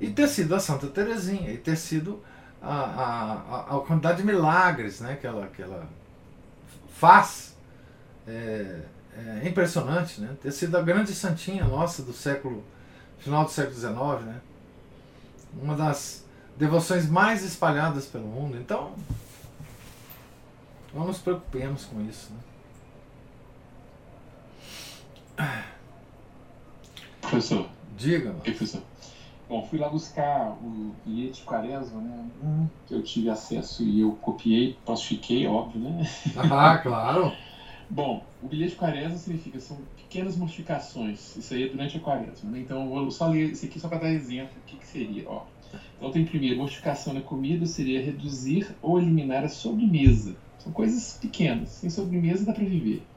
[0.01, 2.23] e ter sido a Santa Teresinha, e ter sido
[2.63, 5.89] a, a, a, a quantidade de milagres né, que, ela, que ela
[6.89, 7.57] faz.
[8.27, 8.81] É,
[9.43, 10.37] é impressionante, né?
[10.41, 12.63] Ter sido a grande santinha nossa do século
[13.19, 14.41] final do século XIX, né?
[15.61, 16.25] Uma das
[16.57, 18.57] devoções mais espalhadas pelo mundo.
[18.57, 18.95] Então,
[20.95, 22.31] não nos preocupemos com isso.
[25.39, 25.65] Né?
[27.21, 28.41] Professor, Diga, mano.
[28.41, 28.83] professor?
[29.49, 32.71] Bom, fui lá buscar o bilhete quaresma, né?
[32.87, 36.03] Que eu tive acesso e eu copiei, plastifiquei, óbvio, né?
[36.51, 37.33] Ah, claro.
[37.89, 41.35] Bom, o bilhete quaresma significa, são pequenas mortificações.
[41.37, 42.61] Isso aí é durante a quaresma, né?
[42.61, 45.29] Então eu vou só ler isso aqui só para dar exemplo do que, que seria,
[45.29, 45.47] ó.
[45.97, 50.39] Então tem primeiro, mortificação na comida seria reduzir ou eliminar a sobremesa.
[50.59, 53.09] São coisas pequenas, sem sobremesa dá para viver.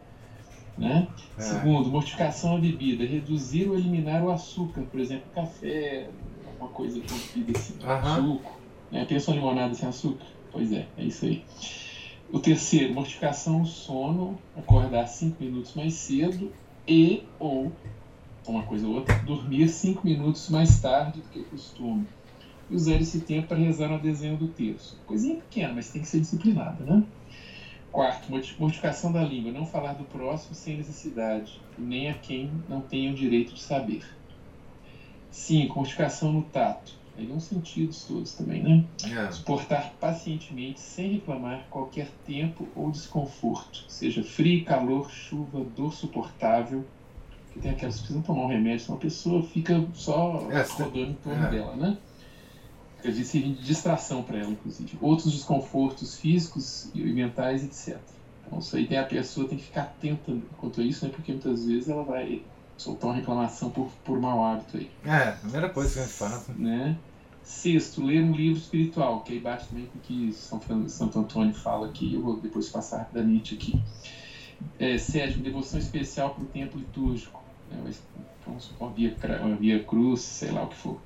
[0.78, 1.08] Né?
[1.38, 1.42] É.
[1.42, 6.10] Segundo, mortificação à bebida, reduzir ou eliminar o açúcar, por exemplo, café,
[6.48, 8.16] alguma coisa com bebida assim, Aham.
[8.16, 8.62] suco.
[8.92, 9.06] Né?
[9.06, 10.26] Pensa uma limonada sem açúcar?
[10.52, 11.44] Pois é, é isso aí.
[12.32, 16.52] O terceiro, mortificação ao sono, acordar cinco minutos mais cedo
[16.88, 17.72] e ou,
[18.48, 22.08] uma coisa ou outra, dormir cinco minutos mais tarde do que costume.
[22.70, 24.98] E usar esse tempo para rezar na dezena do terço.
[25.06, 27.04] Coisinha pequena, mas tem que ser disciplinada, né?
[27.92, 32.80] Quarto, morti- mortificação da língua, não falar do próximo sem necessidade, nem a quem não
[32.82, 34.06] tenha o direito de saber.
[35.30, 36.94] Cinco, mortificação no tato.
[37.18, 38.86] Aí dão sentidos todos também, né?
[39.04, 39.30] É.
[39.32, 46.86] Suportar pacientemente, sem reclamar, qualquer tempo ou desconforto, seja frio, calor, chuva, dor suportável.
[47.52, 51.00] Que tem aquelas que precisam tomar um remédio, senão a pessoa fica só É, rodando
[51.00, 51.50] em torno é.
[51.52, 51.98] dela, né?
[53.04, 54.98] Dizer, servir de distração para ela, inclusive.
[55.02, 58.00] Outros desconfortos físicos e mentais, etc.
[58.46, 61.12] Então, isso aí tem a pessoa tem que ficar atenta quanto a isso, né?
[61.14, 62.44] Porque muitas vezes ela vai
[62.78, 66.14] soltar uma reclamação por, por mau hábito aí É, a primeira coisa que a gente
[66.14, 66.48] faz.
[66.50, 66.56] né?
[66.58, 66.98] né?
[67.44, 71.54] Sexto, ler um livro espiritual, que aí bate também com o que São Santo Antônio
[71.54, 73.82] fala aqui, eu vou depois passar rapidamente aqui.
[74.78, 77.92] É, sétimo, devoção especial para o tempo litúrgico, né?
[78.46, 79.16] Vamos supor, via,
[79.60, 81.00] via cruz, sei lá o que for.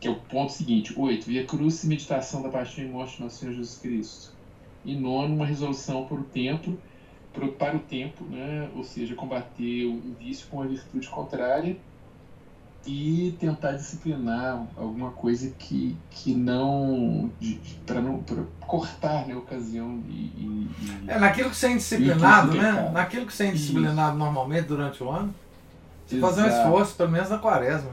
[0.00, 0.94] Que é o ponto seguinte.
[0.96, 4.32] Oito, via cruz e meditação da paixão e morte de nosso Senhor Jesus Cristo.
[4.84, 6.76] E nono, uma resolução por o tempo,
[7.58, 8.68] para o tempo, né?
[8.74, 11.76] ou seja, combater o vício com a virtude contrária
[12.86, 17.30] e tentar disciplinar alguma coisa que, que não
[17.84, 21.72] para não pra cortar né, a ocasião e, e- e- É, naquilo que você é
[21.72, 22.90] indisciplinado, Isso, né?
[22.90, 25.34] Naquilo que você é indisciplinado normalmente durante o ano,
[26.06, 27.90] você fazer um esforço, pelo menos na quaresma.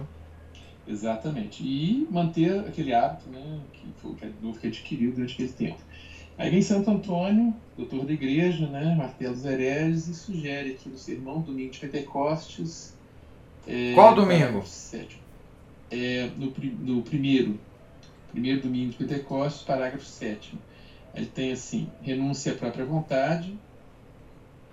[0.87, 1.63] Exatamente.
[1.63, 4.31] E manter aquele hábito, né, que foi que é
[4.61, 5.79] que adquiriu durante aquele tempo.
[6.37, 10.97] Aí vem Santo Antônio, doutor da igreja, né, martelo dos hereges, e sugere aqui no
[10.97, 12.95] sermão, domingo de Pentecostes.
[13.67, 14.65] É, Qual domingo?
[14.65, 15.21] Sétimo.
[15.89, 17.59] É, no, no primeiro,
[18.31, 20.61] primeiro domingo de Pentecostes, parágrafo sétimo.
[21.13, 23.57] Ele tem assim: renúncia à própria vontade,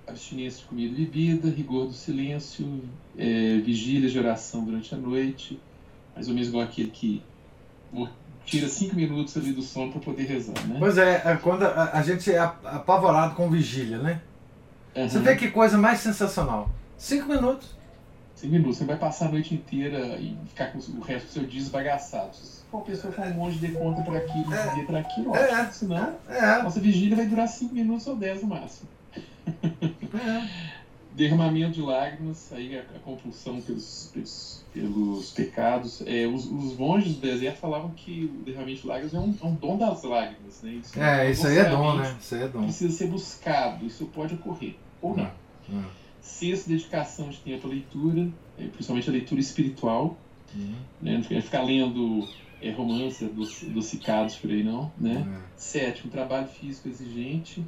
[0.07, 2.83] abstinência de comida e bebida, rigor do silêncio,
[3.17, 5.59] é, vigília de oração durante a noite,
[6.15, 7.23] mais ou menos igual aquele que
[8.45, 10.77] tira cinco minutos ali do sono para poder rezar, né?
[10.79, 14.21] Pois é, é quando a, a, gente é apavorado com vigília, né?
[14.95, 15.09] Uhum.
[15.09, 16.71] Você vê que coisa mais sensacional.
[16.97, 17.75] Cinco minutos.
[18.35, 18.79] Cinco minutos.
[18.79, 22.35] Você vai passar a noite inteira e ficar com o resto do seu dia esbagaçado.
[22.37, 24.85] Se for uma pessoa com um monte de conta para aquilo, é.
[24.85, 25.53] para aquilo, é.
[25.53, 25.73] ótimo.
[25.73, 26.63] Senão, é.
[26.63, 28.89] nossa vigília vai durar cinco minutos ou dez no máximo.
[29.17, 30.49] É.
[31.15, 36.03] Derramamento de lágrimas, aí a, a compulsão pelos, pelos, pelos pecados.
[36.07, 39.47] É, os, os monges do deserto falavam que o derramamento de lágrimas é um, é
[39.47, 40.61] um dom das lágrimas.
[40.63, 40.73] Né?
[40.73, 42.17] Isso é, isso aí é dom, né?
[42.21, 42.65] Isso aí é dom.
[42.65, 45.31] Precisa ser buscado, isso pode ocorrer, ou não.
[45.69, 45.85] não.
[46.21, 50.17] Sexto, dedicação de tempo à leitura, é, principalmente a leitura espiritual.
[50.53, 50.75] Uhum.
[51.01, 51.25] Né?
[51.31, 52.29] Não ficar lendo
[52.61, 54.91] é, romance dos, dos cicados por aí, não.
[54.99, 55.25] Né?
[55.57, 57.63] Sétimo, trabalho físico exigente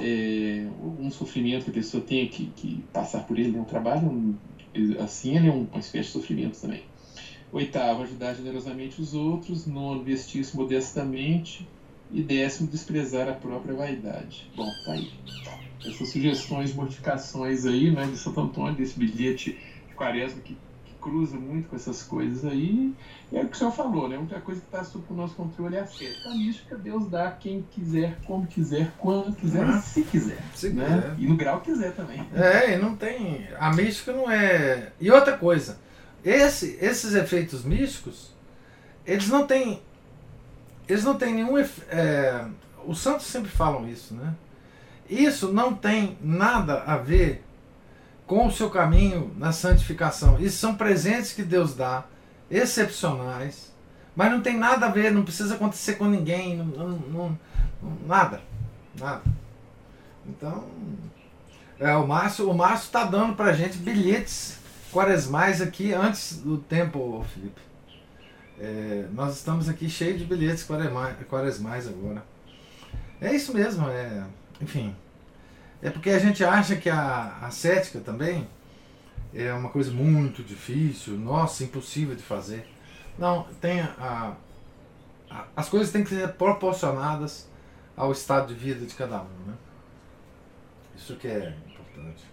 [0.00, 0.66] é,
[0.98, 3.60] um sofrimento que a pessoa tem que, que passar por ele, né?
[3.60, 4.38] um trabalho
[5.00, 6.82] assim, ele é uma espécie de sofrimento também.
[7.52, 9.66] Oitavo, ajudar generosamente os outros.
[9.66, 11.68] Nono, vestir-se modestamente.
[12.10, 14.50] E décimo, desprezar a própria vaidade.
[14.56, 15.10] Bom, tá aí.
[15.84, 20.56] Essas sugestões, mortificações aí, né, de Santo Antônio, desse bilhete de quaresma que
[21.02, 22.94] cruza muito com essas coisas aí.
[23.30, 24.16] E é o que o senhor falou, né?
[24.16, 26.10] A única coisa que está sob o nosso controle é a fé.
[26.26, 29.82] A mística, Deus dá quem quiser, como quiser, quando quiser, uhum.
[29.82, 30.38] se quiser.
[30.54, 30.84] Se né?
[30.84, 31.16] quiser.
[31.18, 32.24] E no grau quiser também.
[32.32, 33.48] É, e não tem.
[33.58, 34.92] A mística não é.
[35.00, 35.78] E outra coisa,
[36.24, 38.32] esse, esses efeitos místicos,
[39.04, 39.82] eles não têm.
[40.88, 41.58] Eles não têm nenhum.
[41.58, 42.46] É,
[42.86, 44.34] os santos sempre falam isso, né?
[45.10, 47.44] Isso não tem nada a ver
[48.32, 50.40] com o seu caminho na santificação.
[50.40, 52.04] Isso são presentes que Deus dá,
[52.50, 53.70] excepcionais,
[54.16, 57.38] mas não tem nada a ver, não precisa acontecer com ninguém, não, não,
[57.82, 58.40] não, nada,
[58.98, 59.20] nada.
[60.26, 60.64] Então,
[61.78, 64.56] é, o Márcio o Márcio está dando para gente bilhetes
[64.90, 67.60] quaresmais aqui antes do tempo, Felipe.
[68.58, 70.66] É, nós estamos aqui cheios de bilhetes
[71.28, 72.24] quaresmais agora.
[73.20, 74.24] É isso mesmo, é,
[74.58, 74.96] enfim.
[75.82, 78.48] É porque a gente acha que a, a cética também
[79.34, 82.68] é uma coisa muito difícil, nossa, impossível de fazer.
[83.18, 84.36] Não, tem a,
[85.28, 87.48] a, as coisas têm que ser proporcionadas
[87.96, 89.46] ao estado de vida de cada um.
[89.46, 89.54] Né?
[90.96, 92.24] Isso que é importante.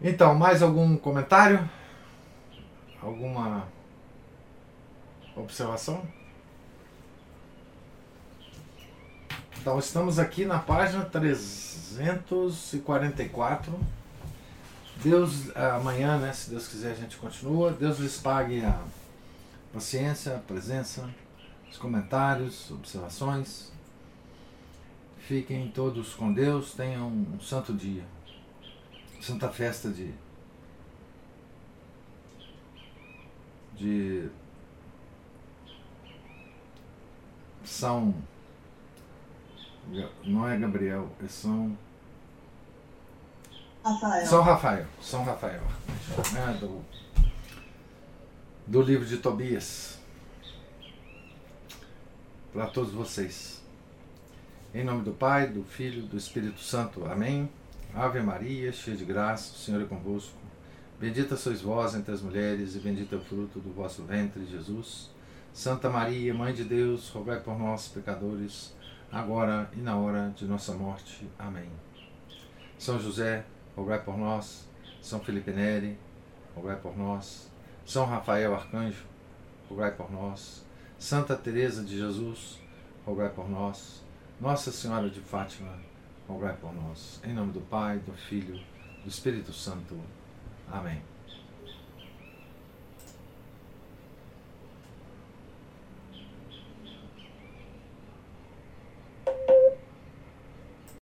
[0.00, 1.68] Então, mais algum comentário?
[3.02, 3.66] Alguma
[5.34, 6.06] observação?
[9.66, 13.76] Então, estamos aqui na página 344.
[15.02, 17.72] Deus, amanhã, né, se Deus quiser, a gente continua.
[17.72, 18.80] Deus lhes pague a
[19.72, 21.12] paciência, a presença,
[21.68, 23.72] os comentários, observações.
[25.18, 28.04] Fiquem todos com Deus, tenham um santo dia,
[29.20, 30.14] santa festa de,
[33.76, 34.28] de
[37.64, 38.14] São
[40.24, 41.76] não é Gabriel, é São.
[43.84, 44.26] Rafael.
[44.26, 44.86] São Rafael.
[45.00, 45.62] São Rafael.
[46.36, 46.84] É, do,
[48.66, 49.98] do livro de Tobias.
[52.52, 53.62] Para todos vocês.
[54.74, 57.04] Em nome do Pai, do Filho do Espírito Santo.
[57.06, 57.48] Amém.
[57.94, 60.36] Ave Maria, cheia de graça, o Senhor é convosco.
[61.00, 65.10] Bendita sois vós entre as mulheres, e bendito é o fruto do vosso ventre, Jesus.
[65.52, 68.75] Santa Maria, Mãe de Deus, rogai por nós, pecadores
[69.16, 71.26] agora e na hora de nossa morte.
[71.38, 71.70] Amém.
[72.78, 73.44] São José,
[73.74, 74.68] rogai por nós.
[75.00, 75.98] São Felipe Neri,
[76.54, 77.50] rogai por nós.
[77.84, 79.04] São Rafael Arcanjo,
[79.70, 80.64] rogai por nós.
[80.98, 82.60] Santa Teresa de Jesus,
[83.06, 84.04] rogai por nós.
[84.38, 85.72] Nossa Senhora de Fátima,
[86.28, 87.20] rogai por nós.
[87.24, 88.60] Em nome do Pai, do Filho,
[89.02, 89.98] do Espírito Santo.
[90.70, 91.15] Amém.